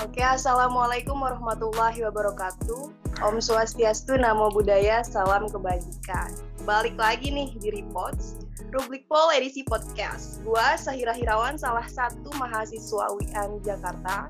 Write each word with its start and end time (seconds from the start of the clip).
Oke, 0.00 0.24
Assalamualaikum 0.24 1.12
warahmatullahi 1.20 2.00
wabarakatuh. 2.08 2.88
Om 3.20 3.36
Swastiastu, 3.36 4.16
Namo 4.16 4.48
Buddhaya, 4.48 5.04
Salam 5.04 5.44
Kebajikan. 5.44 6.32
Balik 6.64 6.96
lagi 6.96 7.28
nih 7.28 7.52
di 7.60 7.68
Reports, 7.68 8.40
Rubrik 8.72 9.04
Pol 9.12 9.28
edisi 9.36 9.60
podcast. 9.60 10.40
Gua 10.40 10.72
Sahira 10.80 11.12
Hirawan, 11.12 11.60
salah 11.60 11.84
satu 11.84 12.32
mahasiswa 12.40 13.12
UIN 13.12 13.60
Jakarta, 13.60 14.24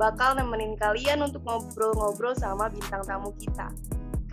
bakal 0.00 0.40
nemenin 0.40 0.72
kalian 0.80 1.20
untuk 1.20 1.44
ngobrol-ngobrol 1.44 2.32
sama 2.32 2.72
bintang 2.72 3.04
tamu 3.04 3.36
kita. 3.36 3.68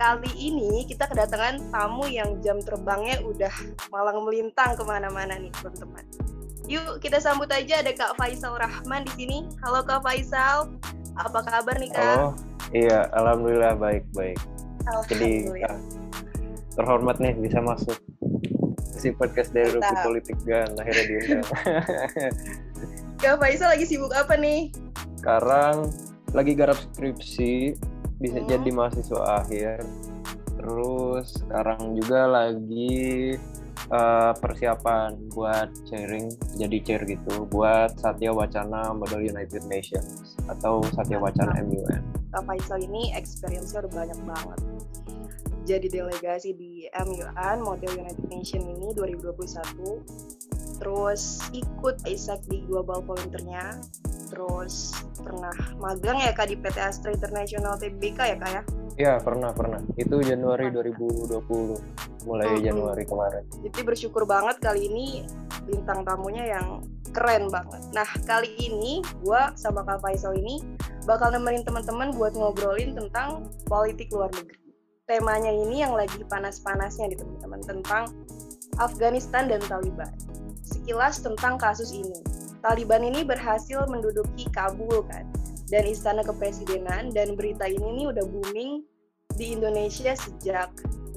Kali 0.00 0.32
ini 0.40 0.88
kita 0.88 1.04
kedatangan 1.04 1.68
tamu 1.68 2.08
yang 2.08 2.40
jam 2.40 2.64
terbangnya 2.64 3.20
udah 3.28 3.52
malang 3.92 4.24
melintang 4.24 4.72
ke 4.72 4.80
mana-mana 4.88 5.36
nih 5.36 5.52
teman-teman. 5.52 6.28
Yuk 6.68 7.00
kita 7.00 7.16
sambut 7.16 7.48
aja 7.48 7.80
ada 7.80 7.96
Kak 7.96 8.20
Faisal 8.20 8.52
Rahman 8.60 9.08
di 9.08 9.12
sini. 9.16 9.38
Halo 9.64 9.80
Kak 9.88 10.04
Faisal, 10.04 10.68
apa 11.16 11.40
kabar 11.40 11.80
nih 11.80 11.88
Kak? 11.88 12.16
Oh 12.20 12.36
iya, 12.76 13.08
alhamdulillah 13.16 13.72
baik 13.80 14.04
baik. 14.12 14.36
Jadi 15.08 15.48
uh, 15.64 15.80
terhormat 16.76 17.16
nih 17.24 17.32
bisa 17.40 17.64
masuk 17.64 17.96
si 18.84 19.08
podcast 19.16 19.56
dari 19.56 19.72
Rupi 19.72 19.96
Politik 20.04 20.36
dan 20.44 20.76
akhirnya 20.76 21.04
diundang. 21.08 21.48
Kak 23.24 23.40
Faisal 23.40 23.72
lagi 23.72 23.88
sibuk 23.88 24.12
apa 24.12 24.36
nih? 24.36 24.68
Sekarang 25.24 25.88
lagi 26.36 26.52
garap 26.52 26.76
skripsi, 26.76 27.80
bisa 28.20 28.44
hmm. 28.44 28.48
jadi 28.52 28.68
mahasiswa 28.76 29.40
akhir. 29.40 29.88
Terus 30.60 31.32
sekarang 31.32 31.96
juga 31.96 32.28
lagi 32.28 33.40
uh, 33.92 34.32
persiapan 34.36 35.16
buat 35.32 35.72
sharing 35.88 36.28
jadi 36.56 36.78
chair 36.84 37.02
gitu 37.08 37.48
buat 37.48 37.96
Satya 37.96 38.32
Wacana 38.32 38.92
Model 38.92 39.24
United 39.24 39.64
Nations 39.68 40.36
atau 40.48 40.84
Satya 40.92 41.20
Wacana 41.20 41.56
MUN. 41.64 42.02
Kak 42.28 42.44
Faisal 42.44 42.84
ini 42.84 43.12
experience-nya 43.16 43.84
udah 43.88 43.92
banyak 43.92 44.18
banget. 44.28 44.60
Jadi 45.68 45.86
delegasi 45.92 46.56
di 46.56 46.88
MUN 46.96 47.56
Model 47.60 47.92
United 47.92 48.28
Nations 48.32 48.64
ini 48.64 48.88
2021. 48.96 50.80
Terus 50.80 51.42
ikut 51.52 52.06
ISAC 52.08 52.40
di 52.48 52.64
Global 52.64 53.04
Volunteer-nya. 53.04 53.76
Terus 54.28 54.92
pernah 55.16 55.52
magang 55.80 56.20
ya 56.20 56.36
Kak 56.36 56.52
di 56.52 56.56
PT 56.56 56.76
Astra 56.76 57.12
International 57.12 57.76
TBK 57.80 58.18
ya 58.32 58.36
Kak 58.36 58.50
ya? 58.52 58.62
Iya 58.98 59.14
pernah 59.20 59.52
pernah. 59.52 59.80
Itu 59.96 60.20
Januari 60.20 60.68
2020 60.72 62.17
mulai 62.28 62.60
hmm. 62.60 62.60
Januari 62.60 63.04
kemarin. 63.08 63.44
Jadi 63.64 63.80
bersyukur 63.80 64.28
banget 64.28 64.60
kali 64.60 64.92
ini 64.92 65.24
bintang 65.64 66.04
tamunya 66.04 66.44
yang 66.44 66.84
keren 67.16 67.48
banget. 67.48 67.80
Nah 67.96 68.08
kali 68.28 68.52
ini 68.60 69.00
gue 69.24 69.42
sama 69.56 69.80
Kak 69.88 70.04
Faisal 70.04 70.36
ini 70.36 70.60
bakal 71.08 71.32
nemenin 71.32 71.64
teman-teman 71.64 72.12
buat 72.12 72.36
ngobrolin 72.36 72.92
tentang 72.92 73.48
politik 73.64 74.12
luar 74.12 74.28
negeri. 74.36 74.60
Temanya 75.08 75.48
ini 75.48 75.80
yang 75.80 75.96
lagi 75.96 76.20
panas-panasnya 76.28 77.08
di 77.08 77.16
teman-teman 77.16 77.64
tentang 77.64 78.12
Afghanistan 78.76 79.48
dan 79.48 79.64
Taliban. 79.64 80.12
Sekilas 80.60 81.24
tentang 81.24 81.56
kasus 81.56 81.96
ini. 81.96 82.20
Taliban 82.60 83.00
ini 83.00 83.24
berhasil 83.24 83.88
menduduki 83.88 84.44
Kabul 84.52 85.00
kan 85.08 85.24
dan 85.72 85.88
istana 85.88 86.20
kepresidenan 86.20 87.08
dan 87.16 87.32
berita 87.36 87.64
ini 87.64 88.04
nih 88.04 88.06
udah 88.12 88.24
booming 88.28 88.84
di 89.36 89.54
Indonesia 89.54 90.12
sejak 90.18 90.68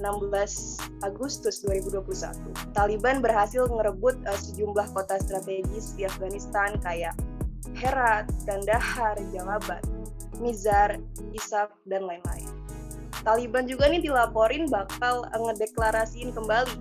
16 0.02 1.06
Agustus 1.06 1.62
2021. 1.62 2.34
Taliban 2.74 3.22
berhasil 3.22 3.70
merebut 3.70 4.18
uh, 4.26 4.34
sejumlah 4.34 4.90
kota 4.90 5.22
strategis 5.22 5.94
di 5.94 6.04
Afghanistan 6.04 6.74
kayak 6.82 7.14
Herat, 7.78 8.26
Kandahar, 8.44 9.16
Jalalabad, 9.30 9.80
Mizar, 10.42 10.98
Isaf, 11.32 11.70
dan 11.86 12.04
lain-lain. 12.04 12.50
Taliban 13.22 13.70
juga 13.70 13.86
nih 13.86 14.02
dilaporin 14.02 14.66
bakal 14.66 15.22
ngedeklarasiin 15.30 16.34
kembali 16.34 16.74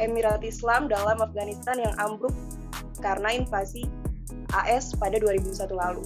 Emirat 0.00 0.40
Islam 0.40 0.88
dalam 0.88 1.20
Afghanistan 1.20 1.76
yang 1.76 1.92
ambruk 2.00 2.32
karena 3.04 3.36
invasi 3.36 3.84
AS 4.56 4.96
pada 4.96 5.20
2001 5.20 5.68
lalu. 5.76 6.04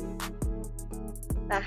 Nah, 1.46 1.62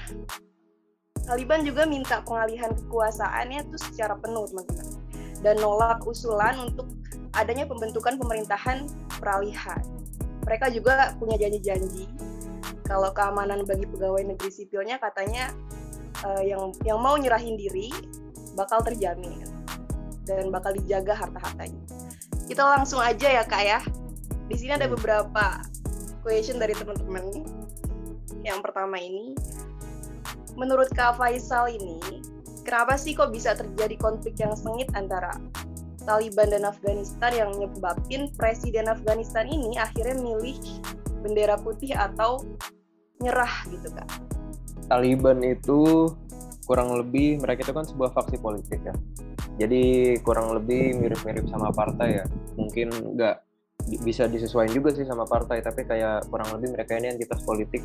Taliban 1.23 1.63
juga 1.63 1.87
minta 1.87 2.19
pengalihan 2.23 2.75
kekuasaannya 2.75 3.63
itu 3.63 3.77
secara 3.79 4.19
penuh 4.19 4.43
teman-teman 4.51 4.87
dan 5.39 5.55
nolak 5.59 6.03
usulan 6.03 6.55
untuk 6.59 6.87
adanya 7.35 7.63
pembentukan 7.67 8.19
pemerintahan 8.19 8.87
peralihan. 9.19 9.79
Mereka 10.43 10.71
juga 10.75 11.15
punya 11.15 11.39
janji-janji 11.39 12.11
kalau 12.83 13.15
keamanan 13.15 13.63
bagi 13.63 13.87
pegawai 13.87 14.35
negeri 14.35 14.51
sipilnya 14.51 14.99
katanya 14.99 15.55
uh, 16.27 16.43
yang 16.43 16.75
yang 16.83 16.99
mau 16.99 17.15
nyerahin 17.15 17.55
diri 17.55 17.89
bakal 18.59 18.83
terjamin 18.83 19.47
dan 20.27 20.51
bakal 20.51 20.75
dijaga 20.75 21.15
harta-hartanya. 21.15 21.83
Kita 22.47 22.63
langsung 22.63 22.99
aja 22.99 23.41
ya 23.41 23.43
kak 23.47 23.63
ya. 23.63 23.79
Di 24.51 24.55
sini 24.59 24.75
ada 24.75 24.91
beberapa 24.91 25.63
question 26.23 26.59
dari 26.59 26.75
teman-teman. 26.75 27.43
Yang 28.43 28.59
pertama 28.59 28.99
ini, 28.99 29.31
menurut 30.55 30.89
Kak 30.93 31.17
Faisal 31.17 31.73
ini, 31.73 31.99
kenapa 32.61 32.97
sih 32.97 33.17
kok 33.17 33.33
bisa 33.33 33.57
terjadi 33.57 33.95
konflik 33.99 34.37
yang 34.39 34.53
sengit 34.53 34.89
antara 34.93 35.33
Taliban 36.03 36.51
dan 36.51 36.67
Afghanistan 36.67 37.31
yang 37.31 37.49
nyebabin 37.55 38.27
presiden 38.35 38.91
Afghanistan 38.91 39.47
ini 39.47 39.79
akhirnya 39.79 40.19
milih 40.19 40.59
bendera 41.23 41.55
putih 41.55 41.95
atau 41.95 42.43
nyerah 43.23 43.63
gitu 43.71 43.87
kak? 43.95 44.07
Taliban 44.91 45.39
itu 45.39 46.11
kurang 46.67 46.95
lebih 46.99 47.39
mereka 47.39 47.63
itu 47.63 47.73
kan 47.75 47.87
sebuah 47.87 48.11
faksi 48.11 48.35
politik 48.39 48.83
ya. 48.83 48.95
Jadi 49.63 50.17
kurang 50.25 50.51
lebih 50.51 50.97
mirip-mirip 50.97 51.47
sama 51.47 51.71
partai 51.71 52.19
ya. 52.19 52.25
Mungkin 52.59 53.15
nggak 53.15 53.35
bisa 54.03 54.25
disesuaikan 54.27 54.73
juga 54.73 54.89
sih 54.95 55.03
sama 55.03 55.27
partai 55.27 55.59
tapi 55.59 55.83
kayak 55.83 56.27
kurang 56.31 56.49
lebih 56.55 56.75
mereka 56.75 56.95
ini 56.95 57.13
entitas 57.13 57.43
politik 57.43 57.83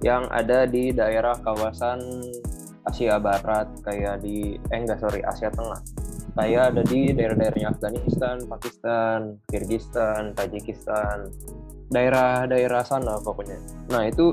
yang 0.00 0.26
ada 0.30 0.64
di 0.66 0.94
daerah 0.94 1.38
kawasan 1.42 1.98
Asia 2.86 3.18
Barat 3.18 3.70
kayak 3.86 4.22
di 4.22 4.58
eh 4.58 4.78
enggak 4.78 4.98
sorry 5.02 5.22
Asia 5.22 5.50
Tengah 5.50 6.02
kayak 6.32 6.72
ada 6.72 6.82
di 6.88 7.12
daerah-daerahnya 7.12 7.76
Afghanistan, 7.76 8.40
Pakistan, 8.48 9.36
Kyrgyzstan, 9.52 10.32
Tajikistan, 10.32 11.28
daerah-daerah 11.92 12.82
sana 12.88 13.20
pokoknya. 13.20 13.60
Nah 13.92 14.08
itu 14.08 14.32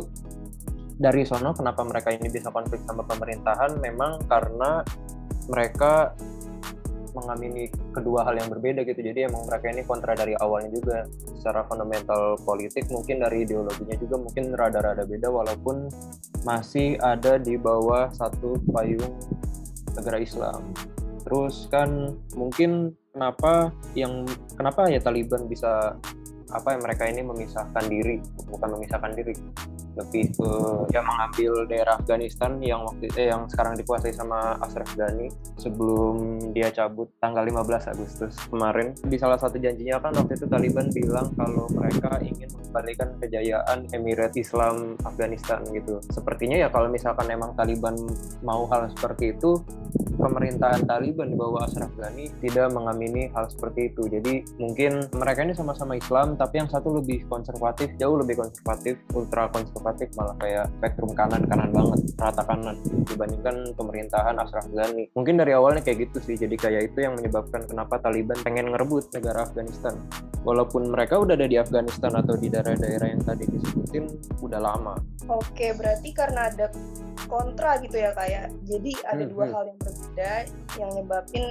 dari 1.00 1.24
sono 1.24 1.52
kenapa 1.56 1.84
mereka 1.84 2.12
ini 2.12 2.28
bisa 2.32 2.52
konflik 2.52 2.84
sama 2.88 3.04
pemerintahan 3.08 3.80
memang 3.80 4.20
karena 4.28 4.84
mereka 5.48 6.16
mengamini 7.16 7.72
kedua 7.92 8.26
hal 8.28 8.38
yang 8.38 8.50
berbeda 8.50 8.86
gitu. 8.86 9.00
Jadi 9.00 9.26
emang 9.26 9.46
mereka 9.46 9.72
ini 9.72 9.82
kontra 9.86 10.14
dari 10.14 10.34
awalnya 10.38 10.72
juga. 10.74 11.06
Secara 11.38 11.66
fundamental 11.66 12.38
politik 12.42 12.88
mungkin 12.92 13.24
dari 13.24 13.46
ideologinya 13.46 13.96
juga 13.98 14.16
mungkin 14.20 14.54
rada-rada 14.54 15.04
beda 15.06 15.28
walaupun 15.30 15.90
masih 16.44 16.96
ada 17.02 17.38
di 17.40 17.56
bawah 17.60 18.10
satu 18.14 18.60
payung 18.72 19.16
negara 19.96 20.18
Islam. 20.22 20.62
Terus 21.26 21.68
kan 21.70 22.16
mungkin 22.34 22.96
kenapa 23.14 23.74
yang 23.94 24.24
kenapa 24.56 24.88
ya 24.88 25.04
Taliban 25.04 25.46
bisa 25.50 25.98
apa 26.50 26.74
yang 26.74 26.82
mereka 26.82 27.06
ini 27.06 27.22
memisahkan 27.22 27.86
diri 27.86 28.18
bukan 28.50 28.70
memisahkan 28.74 29.14
diri 29.14 29.34
lebih 30.00 30.32
ke 30.34 30.50
yang 30.96 31.06
mengambil 31.06 31.68
daerah 31.68 32.00
Afghanistan 32.00 32.56
yang 32.64 32.88
waktu 32.88 33.12
eh, 33.20 33.28
yang 33.30 33.46
sekarang 33.52 33.76
dikuasai 33.76 34.16
sama 34.16 34.56
Ashraf 34.64 34.90
Ghani 34.96 35.28
sebelum 35.60 36.40
dia 36.56 36.72
cabut 36.72 37.12
tanggal 37.20 37.44
15 37.44 37.92
Agustus 37.92 38.34
kemarin. 38.48 38.96
Di 39.04 39.20
salah 39.20 39.36
satu 39.36 39.60
janjinya 39.60 40.00
kan 40.00 40.16
waktu 40.16 40.40
itu 40.40 40.48
Taliban 40.48 40.88
bilang 40.96 41.28
kalau 41.36 41.68
mereka 41.76 42.18
ingin 42.24 42.48
mengembalikan 42.56 43.10
kejayaan 43.20 43.90
Emirat 43.92 44.34
Islam 44.40 44.96
Afghanistan 45.04 45.60
gitu. 45.74 46.00
Sepertinya 46.14 46.56
ya 46.56 46.68
kalau 46.72 46.88
misalkan 46.88 47.28
emang 47.28 47.52
Taliban 47.60 47.96
mau 48.46 48.64
hal 48.72 48.88
seperti 48.96 49.36
itu 49.36 49.60
pemerintahan 50.20 50.86
Taliban 50.86 51.32
di 51.34 51.38
bawah 51.40 51.66
Ashraf 51.66 51.90
Ghani 51.98 52.30
tidak 52.44 52.70
mengamini 52.72 53.32
hal 53.34 53.50
seperti 53.50 53.90
itu. 53.90 54.06
Jadi 54.06 54.46
mungkin 54.62 55.08
mereka 55.16 55.44
ini 55.48 55.56
sama-sama 55.56 55.98
Islam 55.98 56.38
tapi 56.38 56.62
yang 56.62 56.70
satu 56.70 56.94
lebih 57.02 57.26
konservatif 57.26 57.90
jauh 57.98 58.20
lebih 58.20 58.38
konservatif 58.38 59.02
ultra 59.18 59.50
konservatif 59.50 59.89
konservatif 59.90 60.14
malah 60.14 60.36
kayak 60.38 60.66
spektrum 60.78 61.12
kanan 61.18 61.42
kanan 61.50 61.70
banget 61.74 62.00
rata 62.22 62.44
kanan 62.46 62.78
dibandingkan 63.10 63.56
pemerintahan 63.74 64.36
Ashraf 64.38 64.70
Ghani. 64.70 65.10
Mungkin 65.18 65.42
dari 65.42 65.58
awalnya 65.58 65.82
kayak 65.82 66.10
gitu 66.10 66.18
sih 66.22 66.36
jadi 66.38 66.54
kayak 66.54 66.94
itu 66.94 67.10
yang 67.10 67.18
menyebabkan 67.18 67.66
kenapa 67.66 67.98
Taliban 67.98 68.38
pengen 68.46 68.70
ngerebut 68.70 69.10
negara 69.18 69.50
Afghanistan. 69.50 69.98
Walaupun 70.46 70.94
mereka 70.94 71.18
udah 71.18 71.34
ada 71.34 71.50
di 71.50 71.58
Afghanistan 71.58 72.14
atau 72.14 72.38
di 72.38 72.48
daerah-daerah 72.54 73.08
yang 73.10 73.22
tadi 73.26 73.50
disebutin 73.50 74.06
udah 74.46 74.60
lama. 74.62 74.94
Oke 75.26 75.74
berarti 75.74 76.10
karena 76.14 76.54
ada 76.54 76.70
kontra 77.26 77.82
gitu 77.82 77.98
ya 77.98 78.14
kayak 78.14 78.54
ya? 78.54 78.78
jadi 78.78 78.92
ada 79.10 79.24
hmm, 79.26 79.32
dua 79.34 79.46
hmm. 79.46 79.54
hal 79.54 79.64
yang 79.66 79.80
berbeda 79.82 80.34
yang 80.78 80.90
nyebabin 80.98 81.46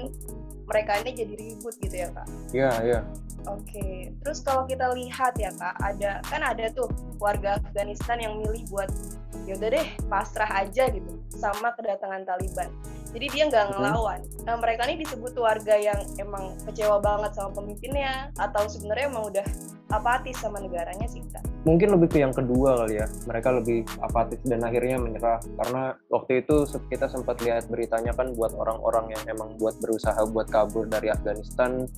mereka 0.68 0.92
ini 1.02 1.10
jadi 1.16 1.34
ribut 1.34 1.74
gitu 1.82 1.96
ya 2.06 2.08
kak? 2.14 2.26
Iya 2.54 2.70
iya 2.86 3.00
Oke, 3.46 4.10
terus 4.24 4.42
kalau 4.42 4.66
kita 4.66 4.90
lihat 4.98 5.38
ya 5.38 5.54
kak, 5.54 5.78
ada 5.78 6.18
kan 6.26 6.42
ada 6.42 6.66
tuh 6.74 6.90
warga 7.22 7.62
Afghanistan 7.62 8.18
yang 8.18 8.42
milih 8.42 8.66
buat 8.72 8.90
ya 9.46 9.56
udah 9.56 9.70
deh 9.72 9.88
pasrah 10.12 10.50
aja 10.60 10.90
gitu 10.90 11.12
sama 11.32 11.72
kedatangan 11.78 12.26
Taliban. 12.26 12.68
Jadi 13.08 13.26
dia 13.32 13.48
nggak 13.48 13.72
ngelawan. 13.72 14.20
Nah 14.44 14.60
mereka 14.60 14.84
ini 14.84 15.00
disebut 15.00 15.32
warga 15.40 15.80
yang 15.80 15.96
emang 16.20 16.52
kecewa 16.68 17.00
banget 17.00 17.32
sama 17.32 17.56
pemimpinnya 17.56 18.28
atau 18.36 18.68
sebenarnya 18.68 19.08
emang 19.08 19.32
udah 19.32 19.46
apatis 19.88 20.36
sama 20.36 20.60
negaranya 20.60 21.08
sih 21.08 21.24
kak. 21.32 21.40
Mungkin 21.64 21.96
lebih 21.96 22.12
ke 22.12 22.18
yang 22.20 22.36
kedua 22.36 22.84
kali 22.84 23.00
ya 23.00 23.08
mereka 23.24 23.48
lebih 23.56 23.88
apatis 24.04 24.36
dan 24.44 24.60
akhirnya 24.60 25.00
menyerah. 25.00 25.40
Karena 25.40 25.96
waktu 26.12 26.44
itu 26.44 26.68
kita 26.92 27.08
sempat 27.08 27.40
lihat 27.40 27.72
beritanya 27.72 28.12
kan 28.12 28.36
buat 28.36 28.52
orang-orang 28.52 29.16
yang 29.16 29.22
emang 29.32 29.56
buat 29.56 29.80
berusaha 29.80 30.20
buat 30.28 30.52
kabur 30.52 30.84
dari 30.84 31.08
Afghanistan 31.08 31.88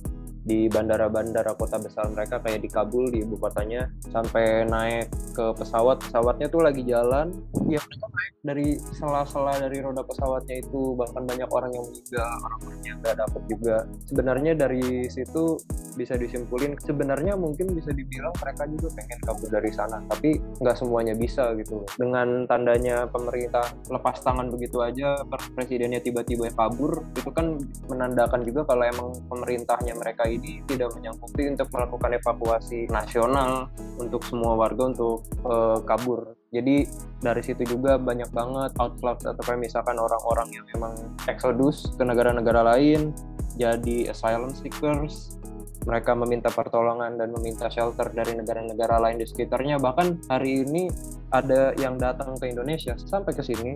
di 0.41 0.65
bandara-bandara 0.67 1.53
kota 1.53 1.77
besar 1.77 2.09
mereka 2.09 2.41
kayak 2.41 2.65
di 2.65 2.69
Kabul 2.69 3.13
di 3.13 3.21
ibu 3.21 3.37
kotanya 3.37 3.85
sampai 4.09 4.65
naik 4.65 5.07
ke 5.37 5.45
pesawat. 5.57 6.01
Pesawatnya 6.01 6.47
tuh 6.49 6.61
lagi 6.65 6.81
jalan. 6.85 7.29
Ya 7.69 7.79
mereka 7.79 8.07
dari 8.41 8.67
sela-sela 8.97 9.53
dari 9.61 9.77
roda 9.79 10.01
pesawatnya 10.01 10.65
itu. 10.65 10.97
Bahkan 10.97 11.23
banyak 11.29 11.49
orang 11.49 11.71
yang 11.71 11.85
meninggal 11.85 12.29
orang-orangnya 12.41 12.93
nggak 13.01 13.15
dapet 13.21 13.41
juga. 13.47 13.77
Sebenarnya 14.09 14.53
dari 14.57 15.05
situ 15.07 15.61
bisa 15.93 16.15
disimpulin 16.15 16.79
sebenarnya 16.79 17.35
mungkin 17.35 17.75
bisa 17.75 17.91
dibilang 17.91 18.31
mereka 18.39 18.63
juga 18.71 18.87
pengen 18.95 19.19
kabur 19.27 19.49
dari 19.51 19.71
sana 19.75 19.99
tapi 20.07 20.39
nggak 20.39 20.77
semuanya 20.77 21.13
bisa 21.13 21.51
gitu. 21.59 21.83
Dengan 21.99 22.47
tandanya 22.47 23.05
pemerintah 23.11 23.67
lepas 23.91 24.23
tangan 24.23 24.47
begitu 24.49 24.79
aja 24.79 25.19
presidennya 25.53 25.99
tiba-tiba 25.99 26.47
kabur 26.55 27.03
itu 27.15 27.29
kan 27.31 27.59
menandakan 27.91 28.41
juga 28.47 28.63
kalau 28.65 28.83
emang 28.87 29.09
pemerintahnya 29.27 29.93
mereka 29.95 30.30
ini 30.31 30.63
tidak 30.67 30.95
menyangkuti 30.95 31.51
untuk 31.51 31.67
melakukan 31.75 32.11
evakuasi 32.15 32.79
nasional 32.87 33.67
untuk 33.99 34.23
semua 34.23 34.55
warga 34.55 34.91
untuk 34.91 35.27
uh, 35.43 35.83
kabur. 35.83 36.35
Jadi 36.51 36.87
dari 37.23 37.41
situ 37.43 37.63
juga 37.63 37.95
banyak 37.95 38.31
banget 38.35 38.71
outflux 38.79 39.23
atau 39.23 39.43
misalkan 39.55 39.95
orang-orang 39.95 40.51
yang 40.51 40.65
memang 40.75 40.93
exodus 41.27 41.91
ke 41.95 42.03
negara-negara 42.03 42.75
lain 42.75 43.15
jadi 43.55 44.11
asylum 44.11 44.51
seekers 44.51 45.37
mereka 45.85 46.13
meminta 46.13 46.53
pertolongan 46.53 47.17
dan 47.17 47.33
meminta 47.33 47.65
shelter 47.73 48.13
dari 48.13 48.37
negara-negara 48.37 49.01
lain 49.01 49.17
di 49.17 49.25
sekitarnya. 49.25 49.81
Bahkan 49.81 50.29
hari 50.29 50.61
ini 50.61 50.93
ada 51.33 51.73
yang 51.81 51.97
datang 51.97 52.37
ke 52.37 52.53
Indonesia 52.53 52.93
sampai 53.01 53.33
ke 53.33 53.41
sini 53.41 53.73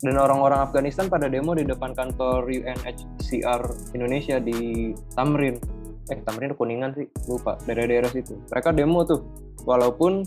dan 0.00 0.16
orang-orang 0.16 0.62
Afghanistan 0.62 1.10
pada 1.10 1.26
demo 1.26 1.52
di 1.52 1.66
depan 1.66 1.92
kantor 1.92 2.46
UNHCR 2.46 3.62
Indonesia 3.98 4.38
di 4.38 4.92
Tamrin 5.12 5.79
eh 6.10 6.18
Tamrin 6.26 6.52
Kuningan 6.58 6.92
sih 6.98 7.06
lupa 7.30 7.56
daerah-daerah 7.64 8.10
situ. 8.10 8.34
Mereka 8.50 8.74
demo 8.74 9.06
tuh 9.06 9.22
walaupun 9.64 10.26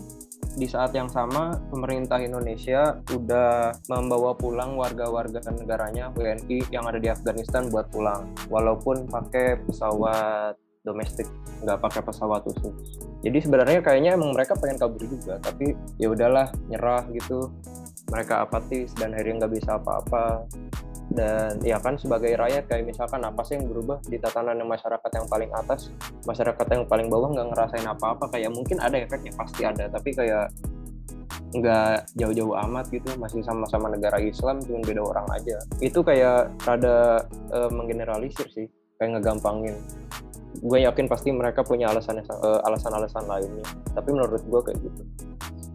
di 0.54 0.70
saat 0.70 0.94
yang 0.94 1.10
sama 1.10 1.58
pemerintah 1.68 2.22
Indonesia 2.22 3.02
udah 3.10 3.74
membawa 3.90 4.38
pulang 4.38 4.78
warga-warga 4.78 5.42
negaranya 5.50 6.14
WNI 6.14 6.70
yang 6.70 6.86
ada 6.86 7.02
di 7.02 7.10
Afghanistan 7.10 7.66
buat 7.68 7.90
pulang 7.90 8.30
walaupun 8.46 9.10
pakai 9.10 9.58
pesawat 9.66 10.54
domestik 10.84 11.26
nggak 11.64 11.80
pakai 11.80 12.00
pesawat 12.04 12.44
khusus. 12.44 13.00
Jadi 13.24 13.38
sebenarnya 13.40 13.80
kayaknya 13.80 14.20
emang 14.20 14.36
mereka 14.36 14.52
pengen 14.54 14.76
kabur 14.76 15.00
juga 15.00 15.40
tapi 15.40 15.72
ya 15.96 16.12
udahlah 16.12 16.52
nyerah 16.68 17.08
gitu. 17.10 17.50
Mereka 18.12 18.46
apatis 18.46 18.92
dan 18.94 19.16
akhirnya 19.16 19.44
nggak 19.44 19.54
bisa 19.58 19.80
apa-apa 19.80 20.44
dan 21.14 21.62
ya 21.62 21.78
kan 21.78 21.94
sebagai 21.94 22.34
rakyat 22.34 22.66
kayak 22.66 22.90
misalkan 22.90 23.22
apa 23.22 23.46
sih 23.46 23.54
yang 23.54 23.70
berubah 23.70 24.02
di 24.02 24.18
tatanan 24.18 24.58
yang 24.58 24.66
masyarakat 24.66 25.10
yang 25.14 25.26
paling 25.30 25.50
atas 25.54 25.94
masyarakat 26.26 26.66
yang 26.74 26.84
paling 26.90 27.06
bawah 27.06 27.30
nggak 27.30 27.54
ngerasain 27.54 27.86
apa-apa? 27.86 28.34
Kayak 28.34 28.50
mungkin 28.50 28.82
ada 28.82 28.98
efeknya 28.98 29.30
pasti 29.38 29.62
ada. 29.62 29.86
Tapi 29.86 30.10
kayak 30.10 30.50
nggak 31.54 32.18
jauh-jauh 32.18 32.54
amat 32.66 32.90
gitu 32.90 33.14
masih 33.14 33.46
sama-sama 33.46 33.86
negara 33.86 34.18
Islam 34.18 34.58
cuma 34.66 34.82
beda 34.82 35.02
orang 35.06 35.26
aja. 35.30 35.56
Itu 35.78 36.02
kayak 36.02 36.50
rada 36.66 37.22
uh, 37.54 37.70
menggeneralisir 37.70 38.50
sih 38.50 38.66
kayak 38.98 39.22
ngegampangin. 39.22 39.78
Gue 40.58 40.82
yakin 40.82 41.06
pasti 41.06 41.30
mereka 41.30 41.62
punya 41.62 41.94
alasan 41.94 42.26
uh, 42.26 42.58
alasan-alasan 42.66 43.22
lainnya. 43.30 43.66
Tapi 43.94 44.08
menurut 44.10 44.42
gue 44.42 44.60
kayak 44.66 44.78
gitu. 44.82 45.02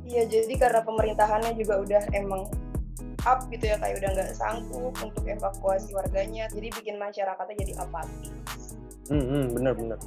Iya 0.04 0.24
jadi 0.28 0.54
karena 0.60 0.82
pemerintahannya 0.84 1.56
juga 1.56 1.80
udah 1.80 2.04
emang 2.12 2.44
up 3.26 3.48
gitu 3.52 3.66
ya 3.72 3.76
kayak 3.80 4.00
udah 4.00 4.10
nggak 4.16 4.32
sanggup 4.36 4.94
untuk 5.00 5.24
evakuasi 5.26 5.92
warganya 5.92 6.48
jadi 6.52 6.68
bikin 6.72 6.96
masyarakatnya 7.02 7.56
jadi 7.66 7.74
apatis. 7.82 8.32
Hmm, 9.10 9.26
hmm, 9.26 9.46
bener 9.58 9.74
bener. 9.74 9.98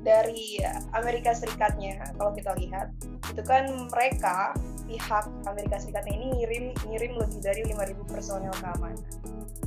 Dari 0.00 0.62
Amerika 0.94 1.34
Serikatnya 1.34 2.14
kalau 2.16 2.32
kita 2.32 2.56
lihat 2.56 2.94
itu 3.28 3.42
kan 3.42 3.68
mereka 3.90 4.54
pihak 4.86 5.26
Amerika 5.50 5.76
Serikatnya 5.82 6.14
ini 6.14 6.26
ngirim 6.40 6.64
ngirim 6.88 7.12
lebih 7.18 7.40
dari 7.42 7.62
5.000 7.66 8.06
personel 8.06 8.54
keamanan 8.62 8.96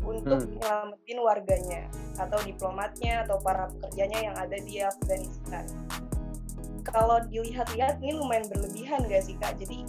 untuk 0.02 0.42
hmm. 0.42 0.58
nyelamatin 0.58 1.20
warganya 1.22 1.82
atau 2.18 2.40
diplomatnya 2.42 3.28
atau 3.28 3.38
para 3.44 3.68
pekerjanya 3.78 4.32
yang 4.32 4.36
ada 4.40 4.58
di 4.64 4.82
Afghanistan 4.82 5.68
kalau 6.90 7.22
dilihat-lihat 7.30 8.02
ini 8.02 8.18
lumayan 8.18 8.46
berlebihan 8.50 9.06
gak 9.06 9.24
sih 9.24 9.38
kak? 9.38 9.56
Jadi 9.62 9.86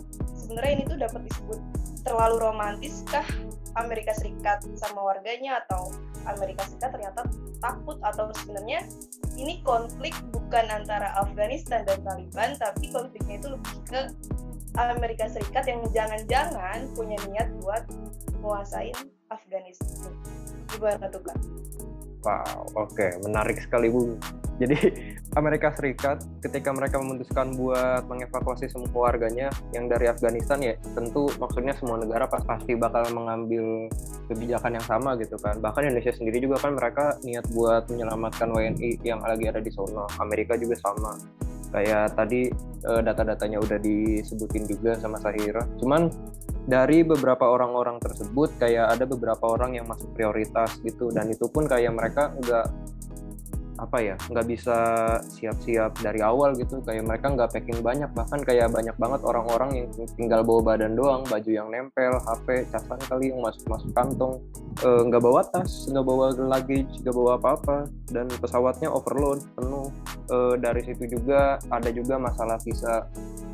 sebenarnya 0.50 0.82
ini 0.82 0.84
tuh 0.90 0.98
dapat 0.98 1.22
disebut 1.30 1.60
terlalu 2.02 2.36
romantis 2.42 3.06
kah 3.06 3.22
Amerika 3.78 4.10
Serikat 4.18 4.66
sama 4.74 4.98
warganya 4.98 5.62
atau 5.62 5.94
Amerika 6.26 6.66
Serikat 6.66 6.90
ternyata 6.90 7.22
takut 7.62 8.02
atau 8.02 8.34
sebenarnya 8.34 8.82
ini 9.38 9.62
konflik 9.62 10.10
bukan 10.34 10.66
antara 10.74 11.14
Afghanistan 11.22 11.86
dan 11.86 12.02
Taliban 12.02 12.58
tapi 12.58 12.90
konfliknya 12.90 13.38
itu 13.38 13.48
lebih 13.54 13.78
ke 13.86 14.00
Amerika 14.74 15.30
Serikat 15.30 15.70
yang 15.70 15.86
jangan-jangan 15.94 16.90
punya 16.98 17.14
niat 17.30 17.46
buat 17.62 17.86
menguasain 18.34 18.98
Afghanistan. 19.30 20.10
Gimana 20.66 21.06
tuh 21.14 21.22
kak? 21.22 21.38
Wow, 22.26 22.66
oke, 22.74 22.90
okay. 22.90 23.14
menarik 23.22 23.62
sekali 23.62 23.86
Bu. 23.86 24.18
Jadi 24.60 24.76
Amerika 25.40 25.72
Serikat 25.72 26.20
ketika 26.44 26.70
mereka 26.70 27.00
memutuskan 27.00 27.56
buat 27.56 28.04
mengevakuasi 28.04 28.68
semua 28.68 28.92
warganya 28.92 29.48
yang 29.72 29.88
dari 29.88 30.06
Afghanistan 30.12 30.60
ya 30.60 30.76
tentu 30.92 31.32
maksudnya 31.40 31.72
semua 31.80 31.96
negara 31.96 32.28
pasti 32.28 32.76
bakal 32.76 33.08
mengambil 33.16 33.88
kebijakan 34.28 34.76
yang 34.76 34.86
sama 34.86 35.16
gitu 35.16 35.40
kan. 35.40 35.58
Bahkan 35.58 35.88
Indonesia 35.88 36.12
sendiri 36.12 36.44
juga 36.44 36.60
kan 36.60 36.76
mereka 36.76 37.16
niat 37.24 37.48
buat 37.56 37.88
menyelamatkan 37.88 38.52
WNI 38.52 39.00
yang 39.02 39.24
lagi 39.24 39.48
ada 39.48 39.58
di 39.64 39.72
sana. 39.72 40.04
Amerika 40.20 40.54
juga 40.60 40.76
sama. 40.76 41.16
Kayak 41.70 42.18
tadi 42.18 42.50
eh, 42.84 43.02
data-datanya 43.02 43.62
udah 43.62 43.78
disebutin 43.78 44.66
juga 44.66 44.98
sama 44.98 45.16
Sahira. 45.22 45.62
Cuman 45.78 46.10
dari 46.68 47.02
beberapa 47.02 47.48
orang-orang 47.48 47.98
tersebut 47.98 48.54
kayak 48.60 48.94
ada 48.94 49.04
beberapa 49.08 49.42
orang 49.48 49.80
yang 49.80 49.86
masuk 49.88 50.12
prioritas 50.12 50.76
gitu 50.84 51.08
dan 51.10 51.30
itu 51.32 51.48
pun 51.48 51.64
kayak 51.64 51.90
mereka 51.90 52.30
nggak 52.36 52.66
apa 53.80 53.96
ya 54.04 54.14
nggak 54.28 54.46
bisa 54.46 54.78
siap-siap 55.24 55.96
dari 56.04 56.20
awal 56.20 56.52
gitu. 56.54 56.84
Kayak 56.84 57.08
mereka 57.08 57.26
nggak 57.32 57.50
packing 57.56 57.80
banyak 57.80 58.10
bahkan 58.12 58.40
kayak 58.44 58.68
banyak 58.68 58.92
banget 59.00 59.20
orang-orang 59.24 59.70
yang 59.72 59.86
tinggal 60.14 60.44
bawa 60.44 60.76
badan 60.76 60.92
doang. 60.92 61.24
Baju 61.24 61.50
yang 61.50 61.72
nempel 61.72 62.20
HP 62.20 62.68
casan 62.68 63.00
kali 63.08 63.32
yang 63.32 63.40
masuk 63.40 63.64
masuk 63.66 63.90
kantong. 63.96 64.36
Eh, 64.84 65.02
nggak 65.08 65.22
e, 65.22 65.24
bawa 65.24 65.40
tas 65.48 65.88
nggak 65.88 66.04
bawa 66.04 66.26
luggage 66.36 66.92
nggak 67.00 67.16
bawa 67.16 67.30
apa-apa. 67.40 67.76
Dan 68.12 68.28
pesawatnya 68.28 68.92
overload 68.92 69.40
penuh. 69.56 69.88
E, 70.28 70.36
dari 70.60 70.84
situ 70.84 71.16
juga 71.16 71.56
ada 71.72 71.88
juga 71.88 72.20
masalah 72.20 72.60
visa 72.60 73.08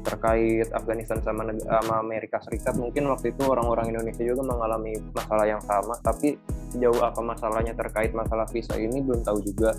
terkait 0.07 0.71
Afghanistan 0.71 1.19
sama, 1.19 1.51
sama 1.51 1.95
Amerika 1.99 2.39
Serikat. 2.47 2.79
Mungkin 2.79 3.11
waktu 3.11 3.35
itu 3.35 3.43
orang-orang 3.43 3.91
Indonesia 3.91 4.23
juga 4.23 4.47
mengalami 4.47 4.95
masalah 5.11 5.47
yang 5.51 5.63
sama. 5.67 5.99
Tapi 5.99 6.39
sejauh 6.71 7.03
apa 7.03 7.21
masalahnya 7.23 7.75
terkait 7.75 8.15
masalah 8.15 8.47
visa 8.51 8.79
ini 8.79 9.03
belum 9.03 9.27
tahu 9.27 9.39
juga 9.43 9.75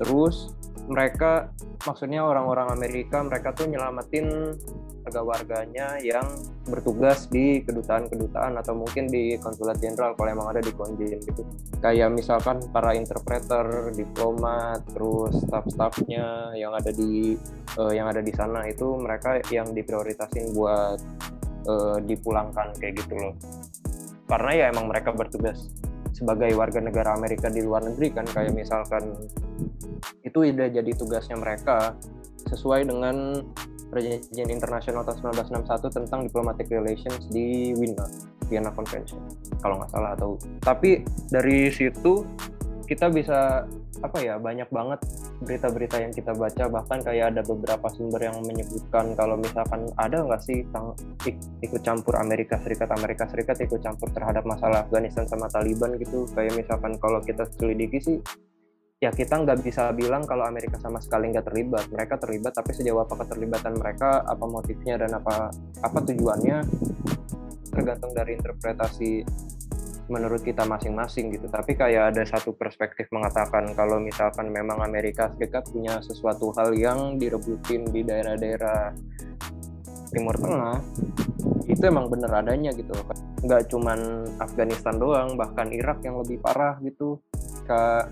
terus 0.00 0.54
mereka 0.84 1.48
maksudnya 1.88 2.20
orang-orang 2.24 2.68
Amerika 2.72 3.24
mereka 3.24 3.56
tuh 3.56 3.68
nyelamatin 3.68 4.52
warga-warganya 5.04 6.00
yang 6.00 6.24
bertugas 6.64 7.28
di 7.28 7.60
kedutaan-kedutaan 7.60 8.56
atau 8.56 8.72
mungkin 8.72 9.04
di 9.12 9.36
konsulat 9.36 9.76
jenderal 9.76 10.16
kalau 10.16 10.32
emang 10.32 10.48
ada 10.56 10.64
di 10.64 10.72
konjen 10.72 11.20
gitu. 11.20 11.44
Kayak 11.84 12.16
misalkan 12.16 12.64
para 12.72 12.96
interpreter, 12.96 13.92
diplomat, 13.92 14.80
terus 14.96 15.44
staff-staffnya 15.44 16.56
yang 16.56 16.72
ada 16.72 16.88
di 16.88 17.36
uh, 17.76 17.92
yang 17.92 18.08
ada 18.08 18.24
di 18.24 18.32
sana 18.32 18.64
itu 18.64 18.96
mereka 18.96 19.44
yang 19.52 19.76
diprioritasin 19.76 20.56
buat 20.56 20.96
uh, 21.68 22.00
dipulangkan 22.00 22.72
kayak 22.80 23.04
gitu 23.04 23.20
loh. 23.20 23.36
Karena 24.24 24.52
ya 24.56 24.64
emang 24.72 24.88
mereka 24.88 25.12
bertugas 25.12 25.68
sebagai 26.14 26.54
warga 26.54 26.78
negara 26.78 27.18
Amerika 27.18 27.50
di 27.50 27.60
luar 27.60 27.82
negeri 27.82 28.14
kan 28.14 28.24
kayak 28.30 28.54
misalkan 28.54 29.18
itu 30.22 30.38
udah 30.46 30.70
jadi 30.70 30.90
tugasnya 30.94 31.34
mereka 31.34 31.98
sesuai 32.46 32.86
dengan 32.86 33.42
Perjanjian 33.90 34.50
Internasional 34.50 35.06
tahun 35.06 35.38
1961 35.38 35.90
tentang 36.02 36.20
Diplomatic 36.26 36.66
Relations 36.66 37.30
di 37.30 37.70
Wiener, 37.78 38.10
Vienna 38.50 38.74
Convention, 38.74 39.22
kalau 39.62 39.78
nggak 39.78 39.90
salah 39.94 40.10
atau. 40.18 40.34
Tapi 40.58 41.06
dari 41.30 41.70
situ 41.70 42.26
kita 42.90 43.06
bisa 43.10 43.64
apa 44.02 44.18
ya 44.18 44.36
banyak 44.36 44.66
banget 44.74 45.00
berita-berita 45.42 45.98
yang 45.98 46.12
kita 46.14 46.30
baca 46.36 46.70
bahkan 46.70 47.02
kayak 47.02 47.34
ada 47.34 47.42
beberapa 47.42 47.90
sumber 47.90 48.30
yang 48.30 48.38
menyebutkan 48.46 49.16
kalau 49.18 49.34
misalkan 49.34 49.90
ada 49.98 50.22
nggak 50.22 50.42
sih 50.44 50.62
tang 50.70 50.94
ikut 51.60 51.80
campur 51.82 52.14
Amerika 52.20 52.60
Serikat 52.62 52.90
Amerika 52.94 53.26
Serikat 53.26 53.58
ikut 53.58 53.82
campur 53.82 54.12
terhadap 54.14 54.46
masalah 54.46 54.86
Afghanistan 54.86 55.26
sama 55.26 55.50
Taliban 55.50 55.98
gitu. 55.98 56.28
Kayak 56.32 56.54
misalkan 56.54 56.94
kalau 57.02 57.18
kita 57.24 57.48
selidiki 57.58 57.98
sih 57.98 58.18
ya 59.02 59.10
kita 59.12 59.42
nggak 59.42 59.60
bisa 59.60 59.92
bilang 59.92 60.24
kalau 60.24 60.46
Amerika 60.46 60.78
sama 60.78 61.02
sekali 61.02 61.34
nggak 61.34 61.50
terlibat. 61.50 61.84
Mereka 61.90 62.14
terlibat 62.22 62.52
tapi 62.54 62.70
sejauh 62.70 63.02
apa 63.02 63.14
keterlibatan 63.26 63.74
mereka 63.76 64.22
apa 64.22 64.44
motifnya 64.46 64.94
dan 65.00 65.18
apa 65.18 65.50
apa 65.82 65.98
tujuannya 66.04 66.58
tergantung 67.74 68.14
dari 68.14 68.38
interpretasi 68.38 69.26
menurut 70.08 70.44
kita 70.44 70.68
masing-masing 70.68 71.32
gitu. 71.32 71.48
Tapi 71.48 71.76
kayak 71.76 72.14
ada 72.14 72.22
satu 72.28 72.52
perspektif 72.52 73.08
mengatakan 73.08 73.72
kalau 73.72 73.96
misalkan 73.96 74.52
memang 74.52 74.84
Amerika 74.84 75.32
Serikat 75.32 75.64
punya 75.72 76.00
sesuatu 76.04 76.52
hal 76.56 76.76
yang 76.76 77.16
direbutin 77.16 77.88
di 77.88 78.04
daerah-daerah 78.04 78.92
Timur 80.14 80.36
Tengah, 80.38 80.78
itu 81.66 81.82
emang 81.82 82.06
bener 82.12 82.30
adanya 82.30 82.70
gitu. 82.76 82.94
Nggak 83.42 83.72
cuman 83.72 84.28
Afghanistan 84.38 84.94
doang, 85.00 85.34
bahkan 85.34 85.72
Irak 85.72 86.04
yang 86.06 86.20
lebih 86.22 86.38
parah 86.38 86.78
gitu. 86.84 87.18
Ke 87.64 88.06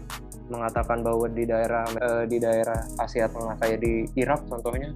mengatakan 0.50 1.00
bahwa 1.00 1.30
di 1.30 1.44
daerah 1.46 1.86
eh, 1.88 2.24
di 2.26 2.36
daerah 2.42 2.84
Asia 2.98 3.30
Tengah 3.30 3.56
kayak 3.62 3.78
di 3.80 4.04
Irak 4.18 4.44
contohnya 4.50 4.92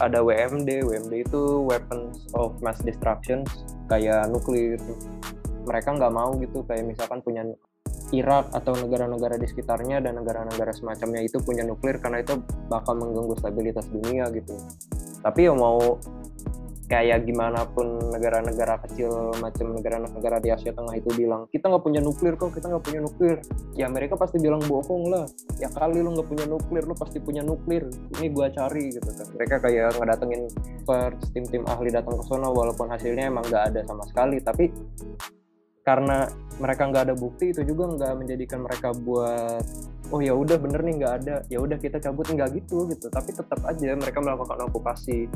ada 0.00 0.20
WMD, 0.20 0.84
WMD 0.84 1.14
itu 1.24 1.42
Weapons 1.64 2.28
of 2.36 2.56
Mass 2.60 2.80
Destruction 2.84 3.44
kayak 3.88 4.28
nuklir 4.28 4.76
mereka 5.66 5.92
nggak 5.92 6.12
mau 6.14 6.30
gitu 6.38 6.62
kayak 6.64 6.86
misalkan 6.86 7.20
punya 7.20 7.42
Irak 8.14 8.54
atau 8.54 8.78
negara-negara 8.78 9.34
di 9.34 9.50
sekitarnya 9.50 9.98
dan 9.98 10.22
negara-negara 10.22 10.70
semacamnya 10.70 11.26
itu 11.26 11.42
punya 11.42 11.66
nuklir 11.66 11.98
karena 11.98 12.22
itu 12.22 12.38
bakal 12.70 12.94
mengganggu 12.94 13.34
stabilitas 13.34 13.90
dunia 13.90 14.30
gitu. 14.30 14.54
Tapi 15.26 15.50
ya 15.50 15.52
mau 15.58 15.98
kayak 16.86 17.26
gimana 17.26 17.66
pun 17.66 17.98
negara-negara 18.14 18.78
kecil 18.86 19.34
macam 19.42 19.74
negara-negara 19.74 20.38
di 20.38 20.54
Asia 20.54 20.70
Tengah 20.70 20.94
itu 20.94 21.10
bilang 21.18 21.50
kita 21.50 21.66
nggak 21.66 21.82
punya 21.82 21.98
nuklir 21.98 22.38
kok 22.38 22.54
kita 22.54 22.70
nggak 22.70 22.84
punya 22.86 23.00
nuklir. 23.02 23.38
Ya 23.74 23.90
mereka 23.90 24.14
pasti 24.14 24.38
bilang 24.38 24.62
bohong 24.62 25.10
lah. 25.10 25.26
Ya 25.58 25.66
kali 25.66 25.98
lu 25.98 26.14
nggak 26.14 26.30
punya 26.30 26.46
nuklir 26.46 26.86
lu 26.86 26.94
pasti 26.94 27.18
punya 27.18 27.42
nuklir. 27.42 27.90
Ini 28.22 28.30
gua 28.30 28.54
cari 28.54 28.94
gitu 28.94 29.10
kan. 29.10 29.26
Mereka 29.34 29.54
kayak 29.66 29.98
ngedatengin 29.98 30.46
first 30.86 31.26
tim-tim 31.34 31.66
ahli 31.66 31.90
datang 31.90 32.14
ke 32.14 32.24
sana 32.30 32.46
walaupun 32.54 32.86
hasilnya 32.86 33.34
emang 33.34 33.42
nggak 33.50 33.74
ada 33.74 33.80
sama 33.82 34.06
sekali. 34.06 34.38
Tapi 34.38 34.70
karena 35.86 36.26
mereka 36.58 36.90
nggak 36.90 37.04
ada 37.06 37.14
bukti 37.14 37.54
itu 37.54 37.62
juga 37.62 37.86
nggak 37.94 38.12
menjadikan 38.18 38.66
mereka 38.66 38.90
buat 38.90 39.62
oh 40.10 40.22
ya 40.22 40.34
udah 40.34 40.58
bener 40.58 40.82
nih 40.82 40.94
nggak 41.02 41.14
ada. 41.22 41.36
Ya 41.46 41.58
udah 41.62 41.78
kita 41.78 42.02
cabut. 42.02 42.26
Nggak 42.26 42.58
gitu 42.58 42.90
gitu. 42.90 43.06
Tapi 43.06 43.30
tetap 43.30 43.62
aja 43.62 43.94
mereka 43.94 44.18
melakukan 44.18 44.66
okupasi. 44.66 45.30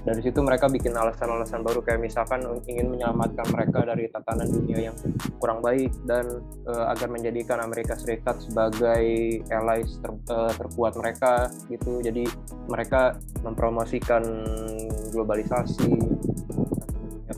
Dari 0.00 0.20
situ 0.24 0.40
mereka 0.40 0.72
bikin 0.72 0.96
alasan-alasan 0.96 1.60
baru 1.60 1.84
kayak 1.84 2.00
misalkan 2.00 2.40
ingin 2.64 2.88
menyelamatkan 2.88 3.44
mereka 3.52 3.84
dari 3.84 4.08
tatanan 4.08 4.48
dunia 4.48 4.88
yang 4.88 4.96
kurang 5.36 5.60
baik 5.60 5.92
dan 6.08 6.24
uh, 6.64 6.88
agar 6.88 7.12
menjadikan 7.12 7.60
Amerika 7.60 7.92
Serikat 8.00 8.40
sebagai 8.40 9.04
allies 9.52 10.00
ter, 10.00 10.12
uh, 10.32 10.52
terkuat 10.56 10.96
mereka 10.96 11.52
gitu. 11.68 12.00
Jadi 12.00 12.24
mereka 12.72 13.20
mempromosikan 13.44 14.24
globalisasi 15.12 15.92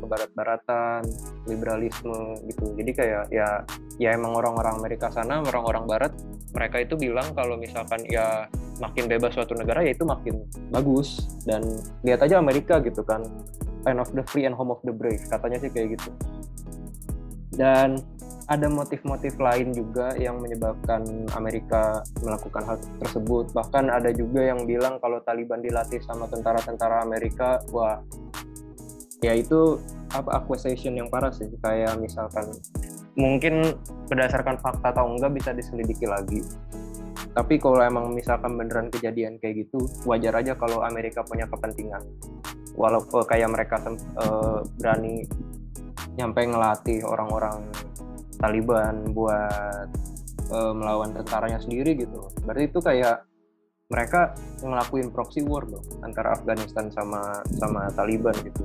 ke 0.03 0.07
barat-baratan, 0.11 1.07
liberalisme 1.47 2.35
gitu. 2.51 2.75
Jadi 2.75 2.91
kayak 2.91 3.31
ya 3.31 3.63
ya 4.03 4.11
emang 4.19 4.35
orang-orang 4.35 4.83
Amerika 4.83 5.15
sana, 5.15 5.39
orang-orang 5.39 5.87
barat, 5.87 6.13
mereka 6.51 6.83
itu 6.83 6.99
bilang 6.99 7.31
kalau 7.39 7.55
misalkan 7.55 8.03
ya 8.11 8.51
makin 8.83 9.07
bebas 9.07 9.39
suatu 9.39 9.55
negara 9.55 9.87
ya 9.87 9.95
itu 9.95 10.03
makin 10.03 10.43
bagus 10.75 11.31
dan 11.47 11.63
lihat 12.03 12.27
aja 12.27 12.43
Amerika 12.43 12.83
gitu 12.83 13.07
kan. 13.07 13.23
Land 13.87 13.99
of 14.03 14.11
the 14.15 14.27
free 14.27 14.47
and 14.47 14.55
home 14.55 14.75
of 14.75 14.83
the 14.83 14.95
brave, 14.95 15.23
katanya 15.31 15.63
sih 15.63 15.71
kayak 15.71 15.99
gitu. 15.99 16.11
Dan 17.55 18.03
ada 18.51 18.67
motif-motif 18.67 19.39
lain 19.39 19.71
juga 19.73 20.13
yang 20.19 20.43
menyebabkan 20.43 21.03
Amerika 21.39 22.03
melakukan 22.21 22.63
hal 22.67 22.77
tersebut. 22.99 23.55
Bahkan 23.55 23.89
ada 23.89 24.11
juga 24.11 24.45
yang 24.45 24.67
bilang 24.67 24.99
kalau 24.99 25.23
Taliban 25.23 25.63
dilatih 25.63 26.03
sama 26.03 26.27
tentara-tentara 26.29 27.01
Amerika, 27.01 27.63
wah 27.71 28.03
ya 29.23 29.33
itu 29.39 29.79
apa 30.13 30.43
acquisition 30.43 30.99
yang 30.99 31.09
parah 31.09 31.33
sih. 31.33 31.49
Kayak 31.63 31.97
misalkan 32.03 32.53
mungkin 33.15 33.79
berdasarkan 34.11 34.59
fakta 34.61 34.93
atau 34.93 35.09
enggak 35.09 35.33
bisa 35.33 35.51
diselidiki 35.55 36.05
lagi. 36.05 36.43
Tapi 37.33 37.57
kalau 37.57 37.81
emang 37.81 38.13
misalkan 38.13 38.61
beneran 38.61 38.93
kejadian 38.93 39.41
kayak 39.41 39.65
gitu 39.65 39.89
wajar 40.05 40.37
aja 40.37 40.53
kalau 40.53 40.85
Amerika 40.85 41.25
punya 41.25 41.49
kepentingan. 41.49 42.05
Walaupun 42.77 43.25
kayak 43.25 43.49
mereka 43.49 43.81
uh, 44.21 44.61
berani 44.77 45.25
nyampe 46.17 46.45
ngelatih 46.45 47.05
orang-orang 47.09 47.65
Taliban 48.37 49.17
buat 49.17 49.89
uh, 50.53 50.73
melawan 50.77 51.17
tentaranya 51.17 51.57
sendiri 51.57 51.97
gitu. 51.97 52.29
Berarti 52.45 52.65
itu 52.69 52.81
kayak 52.85 53.32
mereka 53.93 54.33
ngelakuin 54.65 55.13
proxy 55.13 55.45
war 55.45 55.69
dong 55.69 55.85
antara 56.01 56.33
Afghanistan 56.33 56.89
sama 56.89 57.45
sama 57.61 57.93
Taliban 57.93 58.33
gitu. 58.41 58.65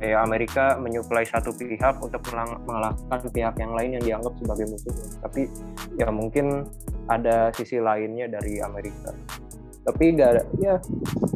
Kayak 0.00 0.24
Amerika 0.24 0.64
menyuplai 0.80 1.28
satu 1.28 1.52
pihak 1.52 2.00
untuk 2.00 2.24
mengalahkan 2.64 3.20
pihak 3.28 3.52
yang 3.60 3.76
lain 3.76 4.00
yang 4.00 4.04
dianggap 4.06 4.32
sebagai 4.40 4.70
musuh. 4.70 4.94
Tapi 5.20 5.50
ya 5.98 6.08
mungkin 6.08 6.64
ada 7.10 7.52
sisi 7.52 7.82
lainnya 7.82 8.30
dari 8.30 8.64
Amerika. 8.64 9.12
Tapi 9.84 10.04
nggak 10.16 10.28
ada, 10.32 10.42
ya 10.56 10.80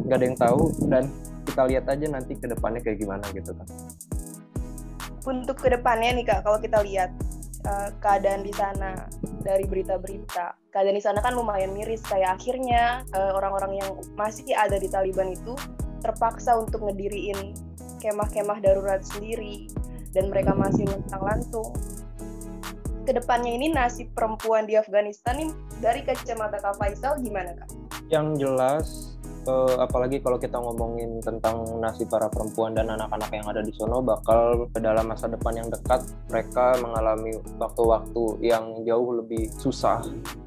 nggak 0.07 0.17
ada 0.17 0.25
yang 0.25 0.39
tahu 0.39 0.61
dan 0.89 1.03
kita 1.45 1.61
lihat 1.69 1.85
aja 1.91 2.05
nanti 2.09 2.33
ke 2.33 2.47
depannya 2.49 2.81
kayak 2.81 2.97
gimana 2.97 3.25
gitu 3.35 3.53
kan. 3.53 3.67
Untuk 5.25 5.61
ke 5.61 5.69
depannya 5.69 6.17
nih 6.17 6.25
kak, 6.25 6.41
kalau 6.41 6.57
kita 6.57 6.81
lihat 6.81 7.13
uh, 7.69 7.89
keadaan 8.01 8.41
di 8.41 8.53
sana 8.53 9.09
dari 9.45 9.69
berita-berita. 9.69 10.57
Keadaan 10.73 10.97
di 10.97 11.03
sana 11.05 11.21
kan 11.21 11.37
lumayan 11.37 11.71
miris 11.77 12.01
kayak 12.09 12.41
akhirnya 12.41 13.05
uh, 13.13 13.37
orang-orang 13.37 13.77
yang 13.77 13.89
masih 14.17 14.49
ada 14.57 14.81
di 14.81 14.89
Taliban 14.89 15.29
itu 15.29 15.53
terpaksa 16.01 16.57
untuk 16.57 16.81
ngediriin 16.81 17.53
kemah-kemah 18.01 18.57
darurat 18.65 19.05
sendiri 19.05 19.69
dan 20.17 20.33
mereka 20.33 20.57
masih 20.57 20.89
mentang 20.89 21.21
lantung. 21.21 21.69
Ke 23.05 23.13
depannya 23.13 23.53
ini 23.53 23.69
nasib 23.69 24.09
perempuan 24.17 24.65
di 24.65 24.73
Afghanistan 24.73 25.37
ini 25.37 25.53
dari 25.77 26.01
kacamata 26.01 26.57
Kak 26.57 26.81
Faisal 26.81 27.21
gimana 27.21 27.53
Kak? 27.53 27.69
Yang 28.09 28.27
jelas 28.41 28.87
uh, 29.47 29.81
apalagi 29.81 30.19
kalau 30.21 30.37
kita 30.37 30.57
ngomongin 30.57 31.21
tentang 31.21 31.65
nasib 31.79 32.09
para 32.09 32.27
perempuan 32.29 32.73
dan 32.73 32.89
anak-anak 32.91 33.29
yang 33.31 33.47
ada 33.47 33.61
di 33.61 33.71
sono 33.73 34.01
bakal 34.01 34.67
dalam 34.77 35.05
masa 35.07 35.29
depan 35.29 35.55
yang 35.55 35.69
dekat 35.71 36.03
mereka 36.29 36.77
mengalami 36.81 37.37
waktu-waktu 37.57 38.23
yang 38.45 38.83
jauh 38.83 39.21
lebih 39.21 39.49
susah. 39.57 40.03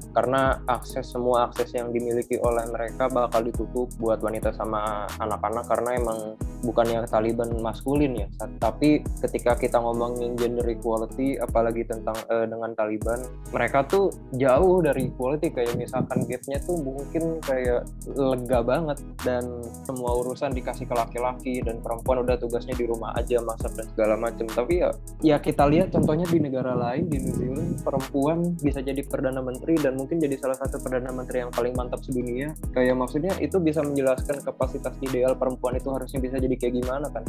Karena 0.09 0.57
akses 0.65 1.13
semua 1.13 1.47
akses 1.47 1.69
yang 1.77 1.93
dimiliki 1.93 2.41
oleh 2.41 2.65
mereka 2.73 3.07
bakal 3.07 3.45
ditutup 3.45 3.87
buat 4.01 4.19
wanita 4.19 4.51
sama 4.57 5.05
anak-anak 5.21 5.69
karena 5.69 5.89
emang 6.01 6.19
bukannya 6.65 7.05
Taliban 7.05 7.53
maskulin 7.61 8.25
ya. 8.25 8.27
Tapi 8.57 9.05
ketika 9.21 9.53
kita 9.55 9.77
ngomongin 9.77 10.33
gender 10.35 10.65
equality 10.65 11.37
apalagi 11.37 11.85
tentang 11.85 12.17
uh, 12.27 12.45
dengan 12.49 12.73
Taliban 12.73 13.21
mereka 13.53 13.85
tuh 13.85 14.09
jauh 14.33 14.81
dari 14.81 15.13
equality. 15.13 15.53
Kayak 15.53 15.77
misalkan 15.77 16.25
gapnya 16.25 16.57
tuh 16.65 16.77
mungkin 16.81 17.37
kayak 17.45 17.85
lega 18.17 18.59
banget. 18.89 18.97
Dan 19.21 19.43
semua 19.85 20.11
urusan 20.17 20.49
dikasih 20.55 20.89
ke 20.89 20.95
laki-laki 20.97 21.61
dan 21.61 21.77
perempuan 21.83 22.25
udah 22.25 22.35
tugasnya 22.41 22.73
di 22.73 22.89
rumah 22.89 23.13
aja 23.13 23.37
masak 23.45 23.77
dan 23.77 23.85
segala 23.93 24.15
macam 24.17 24.47
tapi 24.49 24.81
ya 24.81 24.89
ya 25.21 25.37
kita 25.37 25.67
lihat 25.67 25.93
contohnya 25.93 26.25
di 26.25 26.39
negara 26.39 26.73
lain 26.73 27.11
di 27.11 27.19
New 27.21 27.35
Zealand 27.35 27.71
perempuan 27.83 28.55
bisa 28.57 28.79
jadi 28.81 29.03
perdana 29.05 29.43
menteri 29.43 29.77
dan 29.77 29.99
mungkin 29.99 30.17
jadi 30.17 30.35
salah 30.39 30.57
satu 30.57 30.81
perdana 30.81 31.13
menteri 31.13 31.45
yang 31.45 31.51
paling 31.53 31.75
mantap 31.75 32.01
sedunia. 32.01 32.55
Kayak 32.73 32.95
maksudnya 32.97 33.35
itu 33.37 33.59
bisa 33.61 33.83
menjelaskan 33.85 34.41
kapasitas 34.41 34.95
ideal 35.03 35.35
perempuan 35.35 35.77
itu 35.77 35.91
harusnya 35.91 36.19
bisa 36.23 36.39
jadi 36.39 36.55
kayak 36.55 36.73
gimana 36.81 37.07
kan. 37.11 37.23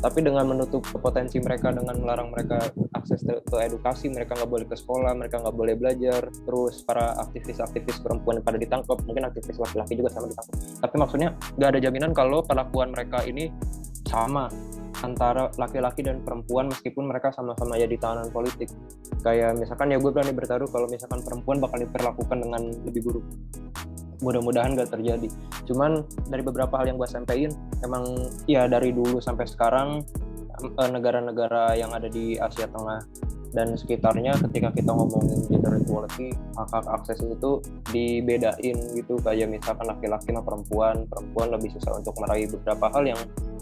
Tapi 0.00 0.20
dengan 0.20 0.44
menutup 0.48 0.84
potensi 1.00 1.40
mereka 1.40 1.72
dengan 1.72 1.96
melarang 1.96 2.28
mereka 2.32 2.72
akses 2.92 3.24
ke 3.24 3.56
edukasi 3.60 4.12
mereka 4.12 4.36
nggak 4.36 4.50
boleh 4.50 4.66
ke 4.68 4.76
sekolah 4.76 5.12
mereka 5.16 5.40
nggak 5.40 5.56
boleh 5.56 5.74
belajar. 5.76 6.28
Terus 6.44 6.84
para 6.84 7.16
aktivis-aktivis 7.28 8.00
perempuan 8.00 8.40
pada 8.40 8.56
ditangkap 8.56 9.00
mungkin 9.04 9.28
aktivis 9.28 9.56
laki-laki 9.60 9.96
juga 9.96 10.10
sama 10.12 10.28
ditangkap. 10.28 10.56
Tapi 10.84 10.94
maksudnya 11.04 11.36
nggak 11.60 11.68
ada 11.76 11.80
jaminan 11.84 12.16
kalau 12.16 12.40
perlakuan 12.40 12.96
mereka 12.96 13.20
ini 13.28 13.52
sama 14.08 14.48
antara 15.04 15.52
laki-laki 15.60 16.00
dan 16.00 16.24
perempuan 16.24 16.72
meskipun 16.72 17.04
mereka 17.04 17.28
sama-sama 17.28 17.76
jadi 17.76 17.92
tahanan 18.00 18.32
politik. 18.32 18.72
Kayak 19.20 19.60
misalkan 19.60 19.92
ya 19.92 20.00
gue 20.00 20.08
berani 20.08 20.32
bertaruh 20.32 20.68
kalau 20.72 20.88
misalkan 20.88 21.20
perempuan 21.20 21.60
bakal 21.60 21.76
diperlakukan 21.84 22.38
dengan 22.40 22.62
lebih 22.88 23.04
buruk. 23.04 23.24
Mudah-mudahan 24.24 24.72
gak 24.80 24.96
terjadi. 24.96 25.28
Cuman 25.68 26.08
dari 26.32 26.40
beberapa 26.40 26.72
hal 26.80 26.88
yang 26.88 26.96
gue 26.96 27.08
sampaikan 27.10 27.52
emang 27.84 28.04
ya 28.48 28.64
dari 28.64 28.96
dulu 28.96 29.20
sampai 29.20 29.44
sekarang 29.44 30.00
eh, 30.64 30.88
negara-negara 30.88 31.76
yang 31.76 31.92
ada 31.92 32.08
di 32.08 32.40
Asia 32.40 32.64
Tengah 32.64 33.04
dan 33.54 33.78
sekitarnya 33.78 34.34
ketika 34.50 34.74
kita 34.74 34.90
ngomongin 34.90 35.46
gender 35.46 35.78
equality 35.78 36.34
hak 36.58 36.68
hak 36.74 36.86
akses 36.90 37.22
itu 37.22 37.62
dibedain 37.94 38.76
gitu. 38.98 39.14
Kayak 39.22 39.54
misalkan 39.54 39.86
laki-laki 39.86 40.34
sama 40.34 40.42
perempuan 40.42 41.06
perempuan 41.06 41.48
lebih 41.54 41.70
susah 41.78 42.02
untuk 42.02 42.18
meraih 42.18 42.50
beberapa 42.50 42.90
hal 42.90 43.06
yang 43.06 43.20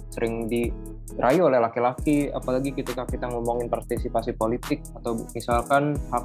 sering 0.08 0.48
diraih 0.48 1.44
oleh 1.44 1.60
laki-laki. 1.60 2.32
Apalagi 2.32 2.72
ketika 2.72 3.04
kita 3.04 3.28
ngomongin 3.28 3.68
partisipasi 3.68 4.32
politik 4.32 4.80
atau 4.96 5.12
misalkan 5.36 6.00
hak 6.08 6.24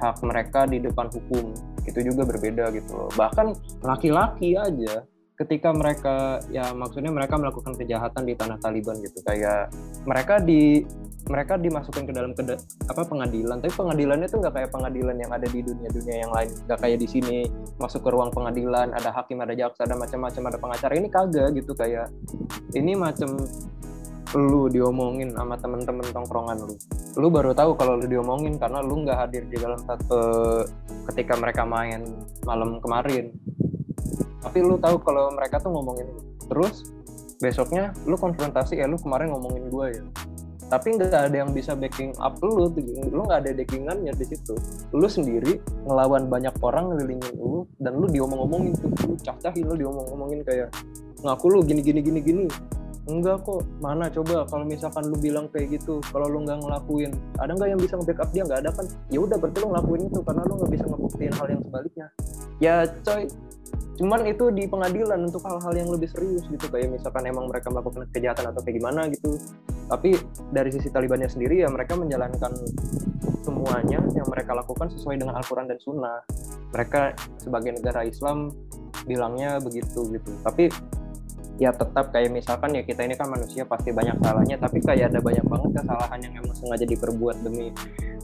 hak 0.00 0.16
mereka 0.22 0.64
di 0.70 0.78
depan 0.78 1.10
hukum 1.10 1.52
itu 1.84 2.00
juga 2.06 2.22
berbeda 2.22 2.70
gitu 2.70 2.94
loh. 2.94 3.10
Bahkan 3.18 3.46
laki-laki 3.82 4.54
aja 4.54 5.02
ketika 5.40 5.72
mereka 5.72 6.36
ya 6.52 6.68
maksudnya 6.76 7.08
mereka 7.08 7.40
melakukan 7.40 7.72
kejahatan 7.72 8.22
di 8.22 8.38
tanah 8.38 8.60
Taliban 8.62 9.02
gitu. 9.02 9.18
Kayak 9.26 9.74
mereka 10.06 10.38
di 10.38 10.84
mereka 11.28 11.60
dimasukkan 11.60 12.08
ke 12.08 12.12
dalam 12.16 12.32
keda, 12.32 12.56
apa 12.88 13.02
pengadilan. 13.04 13.60
Tapi 13.60 13.72
pengadilannya 13.76 14.26
tuh 14.30 14.38
nggak 14.40 14.54
kayak 14.56 14.70
pengadilan 14.72 15.16
yang 15.20 15.30
ada 15.30 15.44
di 15.44 15.60
dunia-dunia 15.60 16.16
yang 16.24 16.32
lain. 16.32 16.50
Nggak 16.64 16.78
kayak 16.80 16.98
di 17.02 17.08
sini 17.10 17.36
masuk 17.76 18.06
ke 18.06 18.10
ruang 18.14 18.32
pengadilan 18.32 18.94
ada 18.96 19.12
hakim 19.12 19.44
ada 19.44 19.52
jaksa 19.52 19.84
ada 19.84 19.98
macam-macam 19.98 20.42
ada 20.48 20.58
pengacara. 20.58 20.92
Ini 20.96 21.08
kagak 21.12 21.48
gitu 21.58 21.72
kayak 21.76 22.08
ini 22.72 22.96
macam 22.96 23.36
lu 24.30 24.70
diomongin 24.70 25.34
sama 25.34 25.58
temen-temen 25.58 26.06
tongkrongan 26.14 26.56
lu. 26.62 26.74
Lu 27.18 27.28
baru 27.28 27.50
tahu 27.50 27.74
kalau 27.74 27.98
lu 27.98 28.06
diomongin 28.06 28.56
karena 28.56 28.78
lu 28.78 29.02
nggak 29.02 29.18
hadir 29.26 29.42
di 29.50 29.58
dalam 29.58 29.82
satu 29.82 30.22
ketika 31.10 31.34
mereka 31.34 31.66
main 31.66 32.06
malam 32.46 32.78
kemarin. 32.78 33.34
Tapi 34.40 34.58
lu 34.62 34.78
tahu 34.78 35.02
kalau 35.02 35.34
mereka 35.34 35.58
tuh 35.58 35.74
ngomongin 35.74 36.06
lu. 36.08 36.22
Terus 36.46 36.94
besoknya 37.40 37.96
lu 38.04 38.20
konfrontasi 38.20 38.78
ya 38.78 38.86
lu 38.86 39.00
kemarin 39.00 39.32
ngomongin 39.32 39.72
gue 39.72 39.86
ya 39.96 40.04
tapi 40.70 40.94
nggak 40.94 41.10
ada 41.10 41.34
yang 41.34 41.50
bisa 41.50 41.74
backing 41.74 42.14
up 42.22 42.38
lu 42.46 42.70
lu 43.10 43.20
nggak 43.26 43.42
ada 43.42 43.50
backingannya 43.58 44.14
di 44.14 44.24
situ. 44.24 44.54
Lu 44.94 45.10
sendiri 45.10 45.58
ngelawan 45.82 46.30
banyak 46.30 46.54
orang 46.62 46.94
ngelilingin 46.94 47.34
lu 47.34 47.66
dan 47.82 47.98
lu 47.98 48.06
diomong-omongin 48.06 48.78
tuh 48.78 48.90
lu 49.10 49.18
cah-cahin 49.18 49.66
lu 49.66 49.74
diomong-omongin 49.74 50.46
kayak 50.46 50.70
ngaku 51.26 51.46
lu 51.50 51.66
gini 51.66 51.82
gini 51.82 52.00
gini 52.00 52.20
gini. 52.22 52.46
Enggak 53.10 53.42
kok. 53.42 53.66
Mana 53.82 54.06
coba 54.14 54.46
kalau 54.46 54.62
misalkan 54.62 55.10
lu 55.10 55.18
bilang 55.18 55.50
kayak 55.50 55.74
gitu 55.74 55.98
kalau 56.14 56.30
lu 56.30 56.46
nggak 56.46 56.62
ngelakuin? 56.62 57.10
Ada 57.42 57.50
nggak 57.58 57.68
yang 57.74 57.80
bisa 57.82 57.94
nge-backup 57.98 58.30
dia? 58.30 58.42
Nggak 58.46 58.60
ada 58.62 58.70
kan? 58.70 58.86
Ya 59.10 59.18
udah 59.18 59.36
berarti 59.42 59.58
lu 59.58 59.66
ngelakuin 59.74 60.02
itu 60.06 60.20
karena 60.22 60.42
lu 60.46 60.52
nggak 60.54 60.70
bisa 60.70 60.84
ngebuktiin 60.86 61.34
hal 61.34 61.46
yang 61.50 61.62
sebaliknya. 61.66 62.06
Ya 62.62 62.74
coy 63.02 63.26
cuman 64.00 64.24
itu 64.24 64.48
di 64.56 64.64
pengadilan 64.64 65.28
untuk 65.28 65.44
hal-hal 65.44 65.74
yang 65.76 65.90
lebih 65.90 66.06
serius 66.06 66.46
gitu. 66.46 66.70
Kayak 66.70 66.94
misalkan 66.94 67.26
emang 67.26 67.50
mereka 67.50 67.74
melakukan 67.74 68.06
kejahatan 68.14 68.54
atau 68.54 68.60
kayak 68.62 68.78
gimana 68.78 69.10
gitu 69.10 69.34
tapi 69.90 70.14
dari 70.54 70.70
sisi 70.70 70.86
Talibannya 70.86 71.26
sendiri 71.26 71.66
ya 71.66 71.68
mereka 71.68 71.98
menjalankan 71.98 72.54
semuanya 73.42 73.98
yang 74.14 74.28
mereka 74.30 74.54
lakukan 74.54 74.86
sesuai 74.94 75.18
dengan 75.18 75.34
Al-Quran 75.42 75.66
dan 75.66 75.78
Sunnah. 75.82 76.22
Mereka 76.70 77.18
sebagai 77.42 77.74
negara 77.74 78.06
Islam 78.06 78.54
bilangnya 79.10 79.58
begitu 79.58 80.06
gitu. 80.14 80.30
Tapi 80.46 80.70
ya 81.58 81.74
tetap 81.74 82.08
kayak 82.14 82.32
misalkan 82.32 82.72
ya 82.72 82.86
kita 82.86 83.04
ini 83.04 83.18
kan 83.18 83.26
manusia 83.26 83.66
pasti 83.66 83.90
banyak 83.90 84.22
salahnya. 84.22 84.56
Tapi 84.62 84.78
kayak 84.78 85.10
ada 85.10 85.18
banyak 85.18 85.42
banget 85.42 85.70
kesalahan 85.82 86.18
yang 86.22 86.32
emang 86.38 86.54
sengaja 86.54 86.86
diperbuat 86.86 87.36
demi 87.42 87.74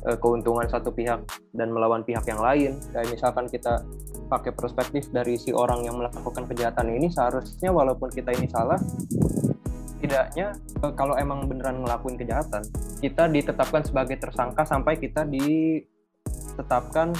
uh, 0.06 0.16
keuntungan 0.22 0.70
satu 0.70 0.94
pihak 0.94 1.26
dan 1.50 1.68
melawan 1.74 2.06
pihak 2.06 2.22
yang 2.30 2.38
lain. 2.38 2.78
Kayak 2.94 3.10
misalkan 3.10 3.50
kita 3.50 3.82
pakai 4.30 4.54
perspektif 4.54 5.10
dari 5.10 5.34
si 5.34 5.50
orang 5.50 5.82
yang 5.82 5.98
melakukan 5.98 6.46
kejahatan 6.46 6.94
ini 6.94 7.10
seharusnya 7.10 7.70
walaupun 7.70 8.10
kita 8.10 8.34
ini 8.34 8.50
salah 8.50 8.78
tidaknya 10.02 10.52
uh, 10.84 10.92
kalau 10.92 11.16
emang 11.16 11.48
beneran 11.48 11.80
ngelakuin 11.82 12.16
kejahatan 12.20 12.62
kita 13.00 13.28
ditetapkan 13.28 13.82
sebagai 13.84 14.16
tersangka 14.20 14.64
sampai 14.68 14.96
kita 15.00 15.24
ditetapkan 15.28 17.12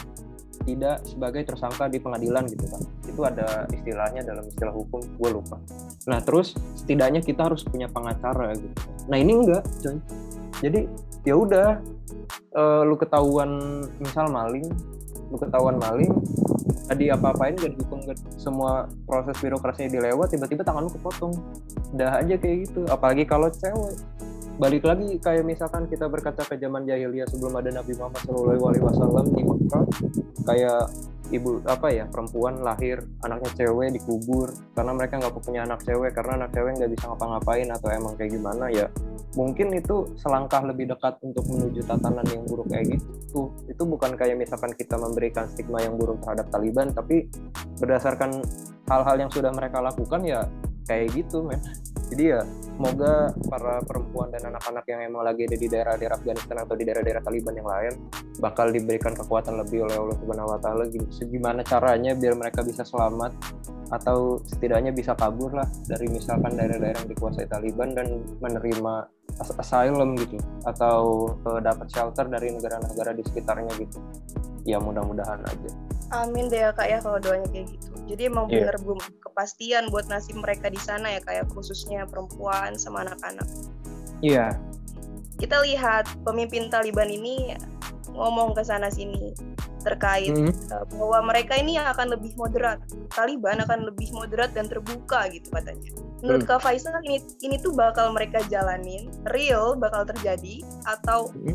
tidak 0.64 1.04
sebagai 1.04 1.45
tersangka 1.47 1.87
di 1.87 2.00
pengadilan 2.00 2.49
gitu 2.49 2.64
kan. 2.66 2.80
Itu 3.04 3.23
ada 3.28 3.68
istilahnya 3.71 4.25
dalam 4.25 4.49
istilah 4.49 4.73
hukum 4.73 4.99
gue 5.04 5.30
lupa. 5.30 5.61
Nah 6.09 6.25
terus 6.25 6.56
setidaknya 6.75 7.21
kita 7.21 7.45
harus 7.47 7.62
punya 7.62 7.87
pengacara 7.92 8.56
gitu. 8.56 8.73
Nah 9.06 9.21
ini 9.21 9.37
enggak 9.37 9.62
coy 9.85 10.00
jadi 10.64 10.88
ya 11.28 11.35
udah 11.37 11.68
uh, 12.56 12.83
lu 12.87 12.97
ketahuan 12.97 13.83
misal 14.00 14.33
maling 14.33 14.64
lu 15.26 15.36
ketahuan 15.39 15.76
maling 15.80 16.12
tadi 16.86 17.10
apa-apain 17.10 17.58
gak 17.58 17.75
dihukum 17.75 17.99
gak 18.06 18.19
semua 18.39 18.86
proses 19.04 19.34
birokrasinya 19.43 19.91
dilewat 19.91 20.30
tiba-tiba 20.30 20.62
tangan 20.62 20.86
lu 20.86 20.91
kepotong. 20.95 21.34
Udah 21.95 22.23
aja 22.23 22.34
kayak 22.39 22.71
gitu 22.71 22.86
apalagi 22.86 23.26
kalau 23.26 23.50
cewek 23.50 23.99
balik 24.56 24.88
lagi 24.88 25.21
kayak 25.21 25.45
misalkan 25.45 25.84
kita 25.84 26.08
berkaca 26.08 26.40
ke 26.49 26.56
zaman 26.56 26.88
jahiliyah 26.88 27.28
sebelum 27.28 27.60
ada 27.60 27.69
Nabi 27.76 27.92
Muhammad 27.92 28.23
SAW 28.25 29.28
di 29.28 29.42
Mekah 29.45 29.84
kayak 30.49 30.82
ibu 31.34 31.58
apa 31.66 31.90
ya 31.92 32.04
perempuan 32.08 32.62
lahir 32.64 33.02
anaknya 33.21 33.50
cewek 33.52 33.92
dikubur 34.00 34.54
karena 34.73 34.92
mereka 34.97 35.21
nggak 35.21 35.34
punya 35.42 35.66
anak 35.66 35.84
cewek 35.84 36.14
karena 36.16 36.40
anak 36.40 36.50
cewek 36.56 36.73
nggak 36.78 36.90
bisa 36.95 37.04
ngapa-ngapain 37.10 37.69
atau 37.69 37.88
emang 37.92 38.14
kayak 38.16 38.32
gimana 38.32 38.64
ya 38.73 38.86
mungkin 39.36 39.76
itu 39.76 40.16
selangkah 40.16 40.64
lebih 40.64 40.88
dekat 40.88 41.21
untuk 41.21 41.45
menuju 41.52 41.84
tatanan 41.84 42.25
yang 42.32 42.42
buruk 42.49 42.73
kayak 42.73 42.97
gitu. 42.97 43.52
Itu 43.69 43.84
bukan 43.84 44.16
kayak 44.16 44.40
misalkan 44.40 44.73
kita 44.73 44.97
memberikan 44.97 45.45
stigma 45.52 45.84
yang 45.84 46.00
buruk 46.00 46.25
terhadap 46.25 46.49
Taliban 46.49 46.88
tapi 46.97 47.28
berdasarkan 47.76 48.40
hal-hal 48.88 49.16
yang 49.21 49.28
sudah 49.28 49.52
mereka 49.52 49.84
lakukan 49.84 50.25
ya 50.25 50.49
kayak 50.87 51.13
gitu 51.13 51.43
men. 51.43 51.61
Jadi 52.07 52.39
ya 52.39 52.41
semoga 52.63 53.35
para 53.51 53.83
perempuan 53.83 54.31
dan 54.31 54.47
anak-anak 54.55 54.87
yang 54.87 55.01
emang 55.11 55.27
lagi 55.27 55.43
ada 55.51 55.59
di 55.59 55.67
daerah-daerah 55.67 56.17
Afghanistan 56.23 56.57
atau 56.63 56.75
di 56.79 56.85
daerah-daerah 56.87 57.23
Taliban 57.27 57.55
yang 57.59 57.67
lain 57.67 57.93
bakal 58.39 58.71
diberikan 58.71 59.13
kekuatan 59.19 59.59
lebih 59.59 59.91
oleh 59.91 59.97
Allah 59.99 60.17
Subhanahu 60.23 60.55
wa 60.55 60.59
taala. 60.63 60.85
Gimana 61.27 61.67
caranya 61.67 62.15
biar 62.15 62.39
mereka 62.39 62.63
bisa 62.63 62.87
selamat 62.87 63.35
atau 63.91 64.39
setidaknya 64.47 64.91
bisa 64.91 65.15
kabur 65.15 65.55
lah 65.55 65.67
dari 65.87 66.11
misalkan 66.11 66.55
daerah-daerah 66.55 67.03
yang 67.03 67.11
dikuasai 67.11 67.47
Taliban 67.51 67.95
dan 67.95 68.23
menerima 68.39 69.11
asylum 69.59 70.15
gitu 70.15 70.39
atau 70.67 71.31
uh, 71.43 71.59
dapat 71.59 71.91
shelter 71.91 72.27
dari 72.31 72.55
negara-negara 72.55 73.15
di 73.19 73.23
sekitarnya 73.27 73.73
gitu. 73.83 73.99
Ya 74.67 74.79
mudah-mudahan 74.79 75.43
aja. 75.43 75.71
Amin 76.15 76.47
deh 76.47 76.63
ya 76.63 76.71
kak 76.71 76.87
ya 76.87 76.99
kalau 77.03 77.19
doanya 77.19 77.51
kayak 77.51 77.67
gitu 77.75 77.96
jadi 78.06 78.30
emang 78.30 78.47
yeah. 78.49 78.71
bener 78.71 78.76
belum 78.82 79.00
kepastian 79.19 79.90
buat 79.90 80.06
nasib 80.06 80.38
mereka 80.38 80.71
di 80.71 80.78
sana 80.78 81.19
ya 81.19 81.21
kayak 81.26 81.50
khususnya 81.50 82.06
perempuan 82.06 82.78
sama 82.78 83.02
anak-anak. 83.02 83.47
Iya. 84.23 84.50
Yeah. 84.50 84.50
Kita 85.36 85.60
lihat 85.66 86.08
pemimpin 86.25 86.73
Taliban 86.73 87.12
ini 87.12 87.52
ngomong 88.14 88.56
ke 88.56 88.64
sana 88.64 88.88
sini 88.88 89.36
terkait 89.84 90.34
mm 90.34 90.50
-hmm. 90.50 90.99
bahwa 90.99 91.30
mereka 91.30 91.54
ini 91.58 91.78
akan 91.78 92.16
lebih 92.16 92.32
moderat. 92.34 92.82
Taliban 93.12 93.62
akan 93.62 93.86
lebih 93.86 94.10
moderat 94.14 94.50
dan 94.56 94.66
terbuka 94.66 95.30
gitu 95.30 95.47
katanya. 95.52 95.90
Menurut 96.25 96.42
mm. 96.42 96.49
Kak 96.49 96.64
Faisal 96.64 96.97
ini 97.06 97.23
ini 97.45 97.60
tuh 97.60 97.76
bakal 97.76 98.10
mereka 98.10 98.42
jalanin, 98.50 99.12
real 99.30 99.78
bakal 99.78 100.02
terjadi 100.08 100.64
atau 100.88 101.30
mm. 101.36 101.54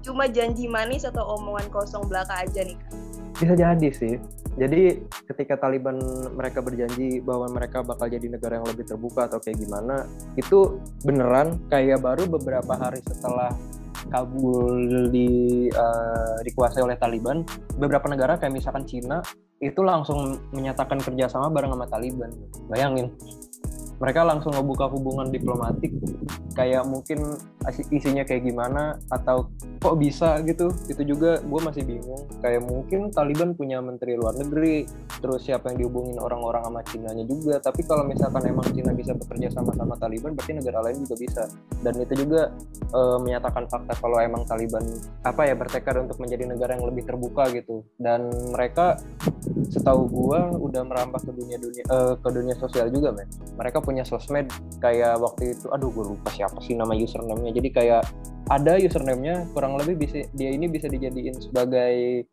cuma 0.00 0.30
janji 0.30 0.70
manis 0.70 1.04
atau 1.04 1.36
omongan 1.36 1.68
kosong 1.68 2.06
belaka 2.08 2.46
aja 2.46 2.64
nih 2.64 2.78
Kak? 2.80 3.06
Bisa 3.36 3.52
jadi 3.52 3.88
sih 3.92 4.16
jadi 4.56 5.04
ketika 5.28 5.60
Taliban 5.60 6.00
mereka 6.32 6.64
berjanji 6.64 7.20
bahwa 7.20 7.52
mereka 7.52 7.84
bakal 7.84 8.08
jadi 8.08 8.24
negara 8.24 8.56
yang 8.56 8.66
lebih 8.72 8.88
terbuka 8.88 9.28
atau 9.28 9.36
kayak 9.36 9.60
gimana, 9.60 10.08
itu 10.40 10.80
beneran 11.04 11.60
kayak 11.68 12.00
baru 12.00 12.24
beberapa 12.24 12.72
hari 12.72 13.04
setelah 13.04 13.52
Kabul 14.08 15.12
di 15.12 15.66
uh, 15.68 16.40
dikuasai 16.40 16.80
oleh 16.80 16.96
Taliban, 16.96 17.44
beberapa 17.76 18.08
negara 18.08 18.40
kayak 18.40 18.56
misalkan 18.56 18.88
Cina 18.88 19.20
itu 19.60 19.84
langsung 19.84 20.40
menyatakan 20.56 21.04
kerjasama 21.04 21.52
bareng 21.52 21.76
sama 21.76 21.86
Taliban. 21.92 22.32
Bayangin, 22.72 23.12
mereka 24.00 24.24
langsung 24.24 24.56
ngebuka 24.56 24.88
hubungan 24.88 25.28
diplomatik 25.28 25.92
kayak 26.56 26.88
mungkin 26.88 27.36
isinya 27.92 28.24
kayak 28.24 28.48
gimana 28.48 28.96
atau 29.12 29.52
kok 29.78 29.96
bisa 30.00 30.40
gitu. 30.42 30.72
Itu 30.88 31.04
juga 31.04 31.38
gue 31.44 31.60
masih 31.60 31.84
bingung. 31.84 32.24
Kayak 32.40 32.64
mungkin 32.64 33.12
Taliban 33.12 33.52
punya 33.52 33.78
menteri 33.84 34.16
luar 34.16 34.34
negeri 34.40 34.88
terus 35.20 35.44
siapa 35.44 35.70
yang 35.70 35.86
dihubungin 35.86 36.16
orang-orang 36.16 36.64
sama 36.64 36.80
Cina 36.88 37.10
nya 37.12 37.28
juga. 37.28 37.60
Tapi 37.60 37.84
kalau 37.84 38.08
misalkan 38.08 38.48
emang 38.48 38.66
Cina 38.72 38.96
bisa 38.96 39.12
bekerja 39.12 39.52
sama 39.52 39.76
sama 39.76 40.00
Taliban 40.00 40.32
berarti 40.32 40.56
negara 40.56 40.80
lain 40.80 41.04
juga 41.04 41.16
bisa. 41.20 41.44
Dan 41.84 41.94
itu 42.00 42.14
juga 42.24 42.50
e, 42.88 43.00
menyatakan 43.20 43.68
fakta 43.68 43.92
kalau 44.00 44.16
emang 44.16 44.48
Taliban 44.48 44.82
apa 45.28 45.42
ya 45.44 45.54
bertekad 45.58 46.08
untuk 46.08 46.18
menjadi 46.24 46.48
negara 46.48 46.78
yang 46.78 46.88
lebih 46.88 47.04
terbuka 47.04 47.52
gitu. 47.52 47.84
Dan 48.00 48.32
mereka 48.56 48.96
setahu 49.68 50.08
gue 50.08 50.40
udah 50.56 50.82
merambah 50.88 51.20
ke 51.20 51.32
dunia 51.36 51.58
dunia 51.60 51.84
e, 51.84 51.98
ke 52.16 52.28
dunia 52.32 52.56
sosial 52.56 52.88
juga 52.88 53.12
men. 53.12 53.28
Mereka 53.60 53.84
punya 53.84 54.06
sosmed 54.06 54.48
kayak 54.78 55.18
waktu 55.18 55.52
itu 55.58 55.66
aduh 55.68 55.90
gue 55.90 56.14
lupa 56.14 56.30
siapa 56.30 56.45
sih 56.62 56.74
nama 56.78 56.94
username-nya. 56.94 57.52
Jadi 57.54 57.68
kayak 57.72 58.02
ada 58.46 58.78
username-nya 58.78 59.50
kurang 59.50 59.74
lebih 59.74 60.06
bisa 60.06 60.22
dia 60.38 60.54
ini 60.54 60.70
bisa 60.70 60.86
dijadiin 60.86 61.34
sebagai 61.42 62.26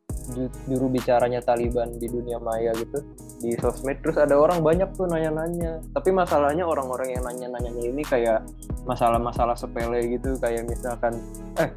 juru 0.70 0.88
bicaranya 0.88 1.42
Taliban 1.42 1.90
di 1.98 2.06
dunia 2.06 2.38
maya 2.38 2.72
gitu 2.78 3.02
di 3.42 3.58
sosmed. 3.58 4.00
Terus 4.06 4.22
ada 4.22 4.38
orang 4.38 4.62
banyak 4.62 4.94
tuh 4.94 5.10
nanya-nanya. 5.10 5.82
Tapi 5.92 6.14
masalahnya 6.14 6.64
orang-orang 6.64 7.18
yang 7.18 7.24
nanya-nanyanya 7.26 7.84
ini 7.90 8.04
kayak 8.06 8.46
masalah-masalah 8.86 9.58
sepele 9.58 10.06
gitu. 10.14 10.38
Kayak 10.38 10.70
misalkan 10.70 11.18
eh 11.58 11.74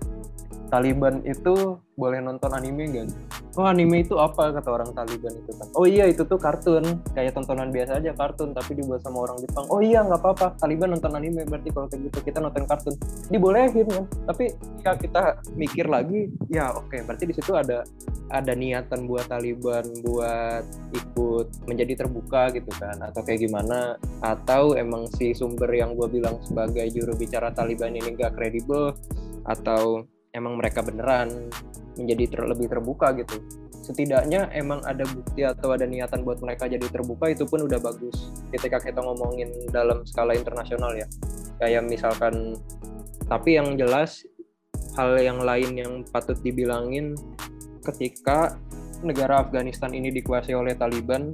Taliban 0.66 1.22
itu 1.22 1.78
boleh 1.94 2.18
nonton 2.18 2.50
anime 2.50 2.90
gak? 2.90 3.08
Oh 3.56 3.64
anime 3.64 4.04
itu 4.04 4.20
apa 4.20 4.52
kata 4.52 4.68
orang 4.68 4.92
Taliban 4.92 5.32
itu 5.32 5.52
kan? 5.56 5.68
Oh 5.72 5.88
iya 5.88 6.04
itu 6.04 6.28
tuh 6.28 6.36
kartun 6.36 7.00
kayak 7.16 7.32
tontonan 7.32 7.72
biasa 7.72 8.04
aja 8.04 8.12
kartun 8.12 8.52
tapi 8.52 8.76
dibuat 8.76 9.00
sama 9.00 9.24
orang 9.24 9.40
Jepang. 9.40 9.64
Oh 9.72 9.80
iya 9.80 10.04
nggak 10.04 10.20
apa-apa 10.20 10.60
Taliban 10.60 10.92
nonton 10.92 11.16
anime 11.16 11.48
berarti 11.48 11.72
kalau 11.72 11.88
kayak 11.88 12.12
gitu 12.12 12.18
kita 12.20 12.38
nonton 12.44 12.68
kartun 12.68 12.94
dibolehin 13.32 13.88
ya. 13.88 14.04
Tapi 14.28 14.44
jika 14.80 14.92
kita 15.00 15.22
mikir 15.56 15.88
lagi 15.88 16.28
ya 16.52 16.76
oke 16.76 16.92
okay, 16.92 17.00
berarti 17.00 17.24
di 17.32 17.34
situ 17.34 17.56
ada 17.56 17.80
ada 18.28 18.52
niatan 18.52 19.06
buat 19.06 19.24
Taliban 19.30 19.86
buat 20.02 20.64
ikut 20.92 21.46
menjadi 21.70 22.04
terbuka 22.04 22.50
gitu 22.52 22.70
kan 22.74 22.98
atau 22.98 23.22
kayak 23.22 23.46
gimana 23.46 23.94
atau 24.20 24.74
emang 24.74 25.06
si 25.14 25.30
sumber 25.30 25.70
yang 25.70 25.94
gue 25.94 26.10
bilang 26.10 26.42
sebagai 26.42 26.90
juru 26.90 27.14
bicara 27.14 27.54
Taliban 27.54 27.94
ini 27.94 28.18
gak 28.18 28.34
kredibel 28.34 28.92
atau 29.46 30.02
emang 30.36 30.60
mereka 30.60 30.84
beneran 30.84 31.48
menjadi 31.96 32.24
ter 32.28 32.40
lebih 32.44 32.68
terbuka 32.68 33.16
gitu. 33.16 33.40
Setidaknya 33.80 34.52
emang 34.52 34.84
ada 34.84 35.08
bukti 35.08 35.48
atau 35.48 35.72
ada 35.72 35.88
niatan 35.88 36.20
buat 36.20 36.44
mereka 36.44 36.68
jadi 36.68 36.84
terbuka 36.84 37.32
itu 37.32 37.48
pun 37.48 37.64
udah 37.64 37.80
bagus. 37.80 38.28
Ketika 38.52 38.78
kita 38.84 39.00
ngomongin 39.00 39.48
dalam 39.72 40.04
skala 40.04 40.36
internasional 40.36 40.92
ya. 40.92 41.08
Kayak 41.56 41.88
misalkan 41.88 42.60
tapi 43.26 43.56
yang 43.56 43.80
jelas 43.80 44.28
hal 45.00 45.16
yang 45.16 45.40
lain 45.40 45.72
yang 45.80 45.92
patut 46.12 46.36
dibilangin 46.44 47.16
ketika 47.80 48.60
negara 49.00 49.40
Afghanistan 49.40 49.92
ini 49.92 50.12
dikuasai 50.12 50.56
oleh 50.56 50.76
Taliban 50.76 51.32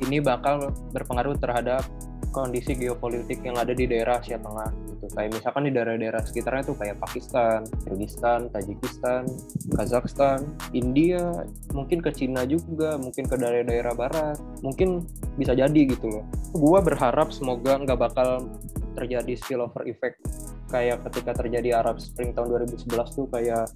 ini 0.00 0.18
bakal 0.18 0.72
berpengaruh 0.90 1.36
terhadap 1.38 1.84
kondisi 2.30 2.78
geopolitik 2.78 3.42
yang 3.42 3.58
ada 3.58 3.74
di 3.74 3.84
daerah 3.90 4.22
Asia 4.22 4.38
Tengah 4.38 4.89
gitu. 5.00 5.16
Kayak 5.16 5.40
misalkan 5.40 5.62
di 5.64 5.72
daerah-daerah 5.72 6.20
sekitarnya 6.20 6.64
tuh 6.68 6.76
kayak 6.76 7.00
Pakistan, 7.00 7.64
Kyrgyzstan, 7.88 8.52
Tajikistan, 8.52 9.24
Kazakhstan, 9.72 10.44
India, 10.76 11.48
mungkin 11.72 12.04
ke 12.04 12.12
Cina 12.12 12.44
juga, 12.44 13.00
mungkin 13.00 13.24
ke 13.24 13.40
daerah-daerah 13.40 13.96
barat, 13.96 14.36
mungkin 14.60 15.08
bisa 15.40 15.56
jadi 15.56 15.80
gitu 15.88 16.12
loh. 16.12 16.24
Gua 16.52 16.84
berharap 16.84 17.32
semoga 17.32 17.80
nggak 17.80 17.96
bakal 17.96 18.44
terjadi 18.92 19.32
spillover 19.40 19.88
effect 19.88 20.20
kayak 20.68 21.02
ketika 21.10 21.34
terjadi 21.34 21.82
Arab 21.82 21.98
Spring 21.98 22.30
tahun 22.30 22.62
2011 22.62 22.94
tuh 23.16 23.26
kayak 23.32 23.66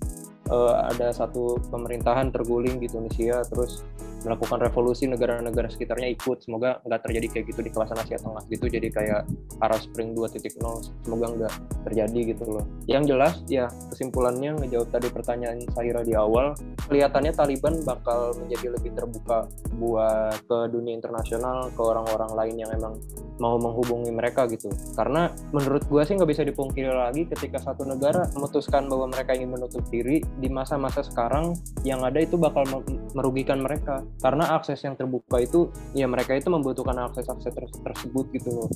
uh, 0.50 0.88
ada 0.90 1.12
satu 1.14 1.60
pemerintahan 1.70 2.32
terguling 2.34 2.80
di 2.80 2.88
Tunisia 2.90 3.44
terus 3.46 3.84
melakukan 4.24 4.56
revolusi 4.56 5.04
negara-negara 5.04 5.68
sekitarnya 5.68 6.08
ikut. 6.16 6.42
Semoga 6.42 6.80
nggak 6.82 7.00
terjadi 7.04 7.26
kayak 7.28 7.44
gitu 7.52 7.60
di 7.60 7.70
kawasan 7.70 8.00
Asia 8.00 8.16
Tengah 8.18 8.42
gitu 8.48 8.66
jadi 8.66 8.88
kayak 8.88 9.20
Arab 9.60 9.80
Spring 9.84 10.16
2.0 10.16 10.40
semoga 11.04 11.26
nggak 11.36 11.54
terjadi 11.84 12.20
gitu 12.34 12.44
loh. 12.48 12.64
Yang 12.88 13.14
jelas 13.14 13.34
ya 13.46 13.68
kesimpulannya 13.92 14.56
ngejawab 14.64 14.88
tadi 14.90 15.08
pertanyaan 15.12 15.60
Sahira 15.76 16.00
di 16.02 16.16
awal 16.16 16.56
kelihatannya 16.88 17.32
Taliban 17.36 17.84
bakal 17.84 18.32
menjadi 18.40 18.72
lebih 18.74 18.96
terbuka 18.96 19.46
buat 19.76 20.40
ke 20.48 20.58
dunia 20.72 20.96
internasional 20.96 21.68
ke 21.72 21.82
orang-orang 21.84 22.32
lain 22.32 22.56
yang 22.64 22.70
emang 22.72 22.96
mau 23.38 23.60
menghubungi 23.60 24.08
mereka 24.14 24.48
gitu. 24.48 24.72
Karena 24.96 25.28
menurut 25.52 25.84
gue 25.84 26.02
sih 26.06 26.16
nggak 26.16 26.30
bisa 26.30 26.42
dipungkiri 26.46 26.88
lagi 26.90 27.28
ketika 27.28 27.60
satu 27.60 27.84
negara 27.84 28.24
memutuskan 28.32 28.86
bahwa 28.88 29.10
mereka 29.10 29.36
ingin 29.36 29.52
menutup 29.52 29.82
diri 29.90 30.22
di 30.38 30.48
masa-masa 30.50 31.02
sekarang 31.04 31.54
yang 31.86 32.02
ada 32.02 32.18
itu 32.22 32.34
bakal 32.34 32.66
merugikan 33.14 33.62
mereka. 33.62 34.02
Karena 34.20 34.54
akses 34.58 34.82
yang 34.82 34.98
terbuka 34.98 35.42
itu 35.42 35.70
ya 35.94 36.08
mereka 36.10 36.34
itu 36.34 36.50
membutuhkan 36.50 36.96
akses-akses 37.10 37.54
tersebut 37.82 38.26
gitu 38.34 38.50
loh. 38.50 38.68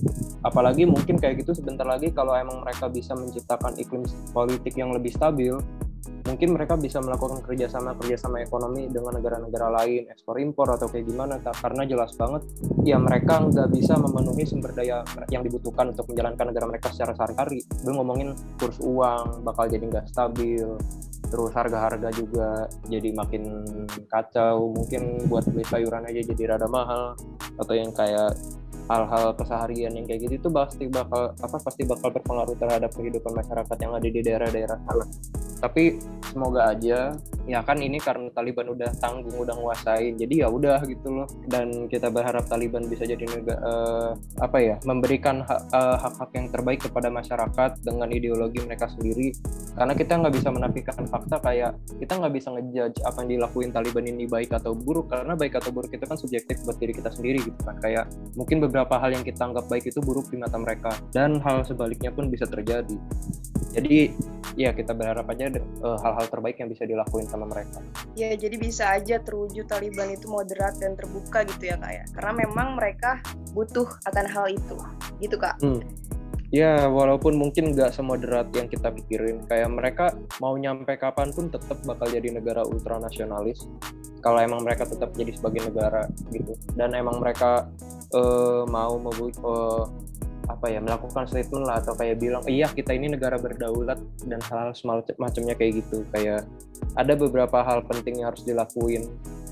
Apalagi 0.46 0.86
mungkin 0.86 1.18
kayak 1.18 1.42
gitu 1.42 1.54
sebentar 1.56 1.84
lagi 1.84 2.14
kalau 2.14 2.34
emang 2.34 2.62
mereka 2.62 2.86
bisa 2.86 3.14
menciptakan 3.18 3.74
iklim 3.78 4.06
politik 4.30 4.74
yang 4.78 4.94
lebih 4.94 5.10
stabil 5.14 5.58
mungkin 6.28 6.52
mereka 6.52 6.76
bisa 6.76 7.00
melakukan 7.00 7.40
kerjasama 7.40 7.96
kerjasama 7.96 8.44
ekonomi 8.44 8.84
dengan 8.92 9.16
negara-negara 9.16 9.80
lain 9.80 10.12
ekspor 10.12 10.36
impor 10.36 10.68
atau 10.68 10.86
kayak 10.92 11.08
gimana 11.08 11.40
karena 11.40 11.82
jelas 11.88 12.12
banget 12.20 12.44
ya 12.84 13.00
mereka 13.00 13.40
nggak 13.40 13.68
bisa 13.72 13.96
memenuhi 13.96 14.44
sumber 14.44 14.76
daya 14.76 15.00
yang 15.32 15.40
dibutuhkan 15.40 15.96
untuk 15.96 16.04
menjalankan 16.12 16.52
negara 16.52 16.66
mereka 16.68 16.92
secara 16.92 17.16
sehari-hari. 17.16 17.64
Belum 17.80 18.04
ngomongin 18.04 18.36
kurs 18.60 18.76
uang 18.84 19.40
bakal 19.42 19.72
jadi 19.72 19.84
nggak 19.88 20.06
stabil 20.12 20.68
terus 21.28 21.52
harga-harga 21.54 22.08
juga 22.16 22.66
jadi 22.88 23.12
makin 23.14 23.64
kacau. 24.08 24.72
Mungkin 24.72 25.28
buat 25.28 25.44
beli 25.48 25.64
sayuran 25.68 26.08
aja 26.08 26.20
jadi 26.34 26.56
rada 26.56 26.68
mahal. 26.68 27.14
Atau 27.60 27.76
yang 27.76 27.92
kayak 27.92 28.34
hal-hal 28.88 29.36
keseharian 29.36 29.92
yang 29.92 30.08
kayak 30.08 30.24
gitu 30.24 30.34
itu 30.40 30.48
pasti 30.48 30.88
bakal 30.88 31.36
apa 31.36 31.56
pasti 31.60 31.84
bakal 31.84 32.08
berpengaruh 32.08 32.56
terhadap 32.56 32.90
kehidupan 32.96 33.36
masyarakat 33.36 33.76
yang 33.84 33.92
ada 33.92 34.08
di 34.08 34.20
daerah-daerah 34.24 34.78
sana 34.88 35.04
tapi 35.58 35.98
semoga 36.30 36.70
aja. 36.70 37.16
Ya 37.48 37.64
kan 37.64 37.80
ini 37.80 37.96
karena 37.96 38.28
Taliban 38.36 38.68
udah 38.68 38.92
tanggung 39.00 39.32
udah 39.40 39.56
nguasain. 39.56 40.20
Jadi 40.20 40.44
ya 40.44 40.52
udah 40.52 40.84
gitu 40.84 41.08
loh. 41.08 41.28
Dan 41.48 41.88
kita 41.88 42.12
berharap 42.12 42.44
Taliban 42.44 42.84
bisa 42.84 43.08
jadi 43.08 43.24
negara 43.24 43.58
uh, 43.64 44.10
apa 44.38 44.58
ya 44.60 44.76
memberikan 44.84 45.40
eh, 45.48 45.96
hak-hak 45.96 46.28
uh, 46.28 46.36
yang 46.36 46.46
terbaik 46.52 46.80
kepada 46.84 47.08
masyarakat 47.08 47.80
dengan 47.80 48.08
ideologi 48.12 48.60
mereka 48.60 48.92
sendiri. 48.92 49.32
Karena 49.72 49.96
kita 49.96 50.20
nggak 50.20 50.34
bisa 50.36 50.48
menafikan 50.52 51.02
fakta 51.08 51.40
kayak 51.40 51.72
kita 51.96 52.12
nggak 52.20 52.34
bisa 52.36 52.48
ngejudge 52.52 52.98
apa 53.08 53.18
yang 53.24 53.28
dilakuin 53.40 53.70
Taliban 53.72 54.04
ini 54.04 54.28
baik 54.28 54.52
atau 54.52 54.76
buruk. 54.76 55.08
Karena 55.08 55.32
baik 55.32 55.56
atau 55.56 55.72
buruk 55.72 55.90
itu 55.96 56.04
kan 56.04 56.20
subjektif 56.20 56.60
buat 56.68 56.76
diri 56.76 56.92
kita 56.92 57.08
sendiri 57.08 57.48
gitu 57.48 57.60
kan. 57.64 57.80
Kayak 57.80 58.12
mungkin 58.36 58.60
beberapa 58.60 59.00
hal 59.00 59.16
yang 59.16 59.24
kita 59.24 59.48
anggap 59.48 59.64
baik 59.72 59.88
itu 59.88 60.04
buruk 60.04 60.28
di 60.28 60.36
mata 60.36 60.60
mereka. 60.60 60.92
Dan 61.16 61.40
hal 61.40 61.64
sebaliknya 61.64 62.12
pun 62.12 62.28
bisa 62.28 62.44
terjadi. 62.44 62.94
Jadi 63.72 64.12
ya 64.58 64.74
kita 64.74 64.90
berharap 64.90 65.22
aja 65.30 65.54
uh, 65.86 65.98
hal-hal 66.02 66.26
terbaik 66.26 66.58
yang 66.58 66.66
bisa 66.66 66.82
dilakuin 66.82 67.30
sama 67.30 67.46
mereka. 67.46 67.78
Ya 68.18 68.34
jadi 68.34 68.58
bisa 68.58 68.90
aja 68.90 69.22
terwujud 69.22 69.70
Taliban 69.70 70.10
itu 70.10 70.26
moderat 70.26 70.82
dan 70.82 70.98
terbuka 70.98 71.46
gitu 71.46 71.70
ya 71.70 71.78
kak 71.78 71.92
ya. 71.94 72.04
Karena 72.18 72.32
memang 72.42 72.74
mereka 72.74 73.22
butuh 73.54 73.86
akan 74.10 74.26
hal 74.26 74.46
itu, 74.50 74.76
gitu 75.22 75.38
kak. 75.38 75.54
Hmm. 75.62 75.78
Ya 76.48 76.88
walaupun 76.88 77.36
mungkin 77.36 77.76
nggak 77.76 77.92
semoderat 77.92 78.48
yang 78.56 78.66
kita 78.72 78.88
pikirin, 78.88 79.44
kayak 79.46 79.68
mereka 79.68 80.16
mau 80.40 80.56
nyampe 80.56 80.96
kapan 80.96 81.28
pun 81.30 81.52
tetap 81.52 81.76
bakal 81.84 82.08
jadi 82.08 82.32
negara 82.32 82.64
ultranasionalis. 82.64 83.68
Kalau 84.24 84.40
emang 84.42 84.64
mereka 84.66 84.88
tetap 84.88 85.14
jadi 85.14 85.30
sebagai 85.36 85.70
negara 85.70 86.08
gitu, 86.34 86.56
dan 86.74 86.96
emang 86.96 87.20
mereka 87.20 87.68
uh, 88.16 88.64
mau 88.66 88.96
uh, 88.96 89.86
apa 90.48 90.66
ya 90.72 90.80
melakukan 90.80 91.28
statement 91.28 91.68
lah 91.68 91.84
atau 91.84 91.92
kayak 91.94 92.18
bilang 92.18 92.42
iya 92.48 92.66
kita 92.72 92.96
ini 92.96 93.12
negara 93.12 93.36
berdaulat 93.36 94.00
dan 94.24 94.40
hal-hal 94.48 94.72
semacamnya 94.74 95.54
kayak 95.54 95.84
gitu. 95.84 96.02
Kayak 96.10 96.48
ada 96.96 97.12
beberapa 97.14 97.60
hal 97.62 97.84
penting 97.84 98.24
yang 98.24 98.32
harus 98.32 98.42
dilakuin. 98.42 99.06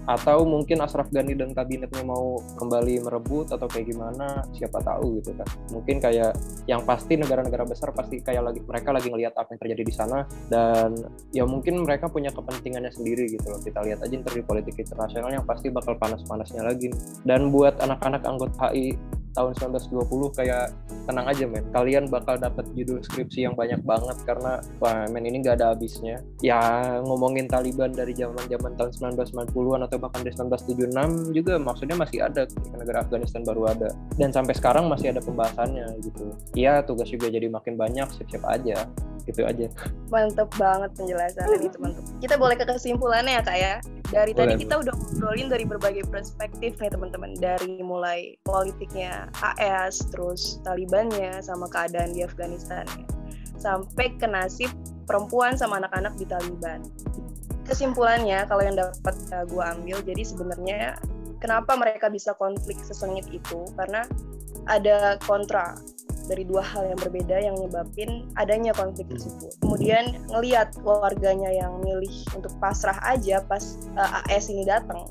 Atau 0.07 0.47
mungkin 0.47 0.79
Ashraf 0.87 1.11
Ghani 1.11 1.35
dan 1.35 1.51
kabinetnya 1.51 2.07
mau 2.07 2.39
kembali 2.63 3.03
merebut 3.03 3.51
atau 3.51 3.67
kayak 3.67 3.91
gimana 3.91 4.47
siapa 4.55 4.79
tahu 4.79 5.19
gitu 5.19 5.35
kan. 5.35 5.49
Mungkin 5.75 5.99
kayak 5.99 6.39
yang 6.71 6.87
pasti 6.87 7.19
negara-negara 7.19 7.67
besar 7.67 7.91
pasti 7.91 8.23
kayak 8.23 8.55
lagi 8.55 8.63
mereka 8.63 8.95
lagi 8.95 9.11
ngelihat 9.11 9.35
apa 9.35 9.59
yang 9.59 9.61
terjadi 9.67 9.83
di 9.83 9.95
sana 9.95 10.23
dan 10.47 10.95
ya 11.35 11.43
mungkin 11.43 11.83
mereka 11.83 12.07
punya 12.07 12.31
kepentingannya 12.31 12.95
sendiri 12.95 13.27
gitu 13.35 13.51
loh. 13.51 13.59
Kita 13.59 13.83
lihat 13.83 13.99
aja 13.99 14.15
ntar 14.15 14.31
di 14.31 14.47
politik 14.47 14.79
internasional 14.79 15.35
yang 15.35 15.43
pasti 15.43 15.75
bakal 15.75 15.99
panas-panasnya 15.99 16.63
lagi. 16.63 16.95
Dan 17.27 17.51
buat 17.51 17.83
anak-anak 17.83 18.23
anggota 18.23 18.71
HI 18.71 18.95
tahun 19.37 19.53
1920 19.77 20.33
kayak 20.33 20.73
tenang 21.05 21.27
aja 21.29 21.45
men. 21.45 21.65
Kalian 21.71 22.09
bakal 22.09 22.41
dapat 22.41 22.65
judul 22.73 23.05
skripsi 23.05 23.45
yang 23.45 23.55
banyak 23.55 23.85
banget 23.85 24.17
karena 24.25 24.59
wah 24.81 25.05
men 25.13 25.29
ini 25.29 25.45
nggak 25.45 25.61
ada 25.61 25.77
habisnya. 25.77 26.25
Ya 26.41 26.59
ngomongin 27.05 27.47
Taliban 27.47 27.93
dari 27.93 28.17
zaman 28.17 28.49
zaman 28.49 28.73
tahun 28.81 28.91
1990-an 29.21 29.81
atau 29.85 29.97
bahkan 30.01 30.25
dari 30.25 30.35
1976 30.35 31.37
juga 31.37 31.61
maksudnya 31.61 31.97
masih 32.01 32.25
ada. 32.25 32.49
Ketika 32.49 32.77
negara 32.81 33.05
Afghanistan 33.05 33.45
baru 33.45 33.69
ada. 33.69 33.93
Dan 34.17 34.33
sampai 34.33 34.57
sekarang 34.57 34.89
masih 34.89 35.13
ada 35.13 35.21
pembahasannya 35.21 36.01
gitu. 36.01 36.33
Iya 36.57 36.81
tugas 36.83 37.13
juga 37.13 37.29
jadi 37.29 37.53
makin 37.53 37.77
banyak 37.77 38.09
siap-siap 38.17 38.45
aja 38.49 38.89
gitu 39.27 39.43
aja. 39.43 39.67
Mantep 40.09 40.49
banget 40.57 40.91
penjelasan 40.95 41.47
ini 41.59 41.69
teman-teman 41.69 42.07
kita 42.23 42.35
boleh 42.39 42.57
ke 42.57 42.65
kesimpulannya 42.65 43.39
ya 43.39 43.43
kak 43.43 43.59
ya. 43.59 43.75
Dari 44.07 44.31
boleh, 44.33 44.55
tadi 44.55 44.63
kita 44.63 44.75
udah 44.87 44.95
ngobrolin 44.95 45.51
dari 45.51 45.65
berbagai 45.67 46.07
perspektif 46.07 46.79
nih 46.79 46.91
teman-teman. 46.95 47.35
Dari 47.35 47.83
mulai 47.83 48.39
politiknya 48.47 49.27
AS 49.43 49.99
terus 50.15 50.63
Talibannya 50.63 51.43
sama 51.43 51.67
keadaan 51.67 52.15
di 52.15 52.23
Afghanistan. 52.23 52.87
Ya 52.87 53.17
sampai 53.67 54.15
ke 54.17 54.29
nasib 54.29 54.71
perempuan 55.09 55.57
sama 55.57 55.81
anak-anak 55.83 56.15
di 56.21 56.27
Taliban. 56.29 56.85
Kesimpulannya 57.67 58.47
kalau 58.47 58.63
yang 58.63 58.79
dapat 58.79 59.17
uh, 59.35 59.43
gue 59.43 59.65
ambil 59.65 59.99
jadi 60.07 60.23
sebenarnya 60.23 60.95
kenapa 61.43 61.75
mereka 61.75 62.07
bisa 62.07 62.31
konflik 62.39 62.79
sesengit 62.87 63.27
itu? 63.35 63.67
Karena 63.75 64.07
ada 64.71 65.19
kontra 65.27 65.75
dari 66.27 66.45
dua 66.45 66.63
hal 66.63 66.91
yang 66.91 66.99
berbeda 66.99 67.37
yang 67.39 67.55
menyebabkan 67.59 68.27
adanya 68.37 68.75
konflik 68.75 69.09
tersebut. 69.11 69.55
Kemudian 69.63 70.19
ngelihat 70.31 70.75
warganya 70.83 71.51
yang 71.51 71.79
milih 71.83 72.13
untuk 72.35 72.53
pasrah 72.59 72.99
aja 73.07 73.43
pas 73.47 73.79
uh, 73.97 74.23
eh, 74.29 74.37
AS 74.39 74.51
ini 74.51 74.67
datang, 74.67 75.07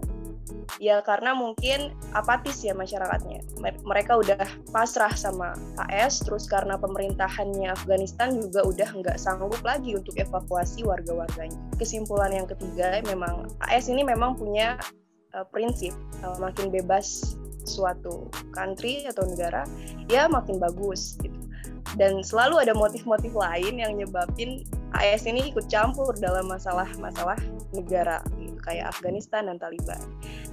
Ya 0.83 0.99
karena 0.99 1.31
mungkin 1.31 1.95
apatis 2.11 2.59
ya 2.59 2.75
masyarakatnya. 2.75 3.39
Mereka 3.63 4.19
udah 4.19 4.43
pasrah 4.75 5.13
sama 5.15 5.55
AS, 5.87 6.19
terus 6.19 6.51
karena 6.51 6.75
pemerintahannya 6.75 7.71
Afghanistan 7.71 8.35
juga 8.35 8.67
udah 8.67 8.89
nggak 8.91 9.15
sanggup 9.15 9.61
lagi 9.63 9.95
untuk 9.95 10.19
evakuasi 10.19 10.83
warga-warganya. 10.83 11.55
Kesimpulan 11.79 12.35
yang 12.35 12.47
ketiga, 12.49 12.99
memang 13.07 13.47
AS 13.63 13.87
ini 13.87 14.03
memang 14.03 14.35
punya 14.35 14.75
uh, 15.31 15.47
prinsip 15.47 15.95
uh, 16.27 16.35
makin 16.43 16.67
bebas 16.67 17.39
suatu 17.65 18.29
country 18.53 19.05
atau 19.09 19.25
negara, 19.27 19.65
ya 20.07 20.29
makin 20.29 20.61
bagus 20.61 21.17
gitu. 21.19 21.35
Dan 21.93 22.25
selalu 22.25 22.65
ada 22.65 22.73
motif-motif 22.73 23.31
lain 23.37 23.77
yang 23.77 23.93
nyebabin 23.95 24.65
AS 24.97 25.29
ini 25.29 25.53
ikut 25.53 25.69
campur 25.69 26.17
dalam 26.17 26.49
masalah-masalah 26.49 27.37
negara 27.77 28.25
gitu, 28.41 28.57
kayak 28.65 28.89
Afghanistan 28.89 29.45
dan 29.45 29.61
Taliban. 29.61 30.01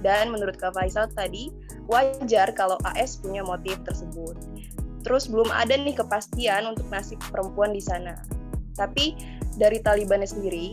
Dan 0.05 0.29
menurut 0.29 0.55
Kak 0.61 0.77
Faisal 0.77 1.09
tadi, 1.11 1.49
wajar 1.89 2.53
kalau 2.53 2.77
AS 2.85 3.17
punya 3.17 3.41
motif 3.41 3.79
tersebut. 3.83 4.37
Terus 5.03 5.27
belum 5.27 5.51
ada 5.51 5.75
nih 5.75 5.99
kepastian 5.99 6.69
untuk 6.69 6.87
nasib 6.87 7.19
perempuan 7.27 7.75
di 7.75 7.83
sana. 7.83 8.15
Tapi 8.79 9.15
dari 9.59 9.83
Taliban 9.83 10.23
sendiri, 10.23 10.71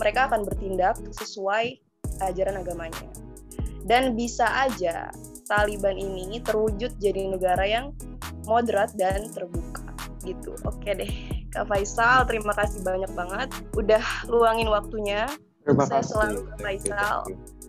mereka 0.00 0.26
akan 0.32 0.42
bertindak 0.48 0.98
sesuai 1.14 1.78
ajaran 2.24 2.58
agamanya. 2.58 3.10
Dan 3.86 4.18
bisa 4.18 4.44
aja 4.66 5.08
Taliban 5.50 5.98
ini 5.98 6.38
terwujud 6.38 6.94
jadi 7.02 7.26
negara 7.26 7.66
yang 7.66 7.90
moderat 8.46 8.94
dan 8.94 9.26
terbuka 9.34 9.82
gitu. 10.22 10.54
Oke 10.62 10.94
deh, 10.94 11.10
Kak 11.50 11.66
Faisal, 11.66 12.22
terima 12.30 12.54
kasih 12.54 12.80
banyak 12.86 13.10
banget 13.18 13.50
udah 13.74 14.04
luangin 14.30 14.70
waktunya. 14.70 15.26
Terima 15.66 15.84
Saya 15.84 16.00
kasih. 16.00 16.10
selalu 16.14 16.38
Kak 16.46 16.58
Faisal. 16.62 17.16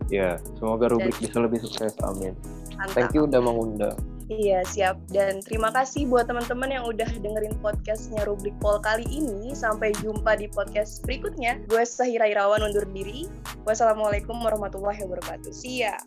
Ya, 0.08 0.36
semoga 0.60 0.86
Rubik 0.92 1.16
Dan- 1.16 1.22
bisa 1.26 1.36
lebih 1.42 1.58
sukses. 1.64 1.92
Amin. 2.06 2.38
Mantap. 2.78 2.94
Thank 2.94 3.12
you 3.18 3.26
udah 3.26 3.40
mengundang. 3.42 3.96
Iya, 4.32 4.64
siap. 4.64 4.96
Dan 5.12 5.44
terima 5.44 5.68
kasih 5.76 6.08
buat 6.08 6.24
teman-teman 6.24 6.72
yang 6.72 6.84
udah 6.88 7.08
dengerin 7.20 7.52
podcastnya 7.60 8.24
Rubrik 8.24 8.56
Pol 8.64 8.80
kali 8.80 9.04
ini. 9.04 9.52
Sampai 9.52 9.92
jumpa 10.00 10.40
di 10.40 10.48
podcast 10.48 11.04
berikutnya. 11.04 11.60
Gue 11.68 11.84
Sahira 11.84 12.24
Irawan 12.24 12.64
undur 12.64 12.88
diri. 12.96 13.28
Wassalamualaikum 13.68 14.36
warahmatullahi 14.40 15.04
wabarakatuh. 15.04 15.52
Ya. 15.68 16.00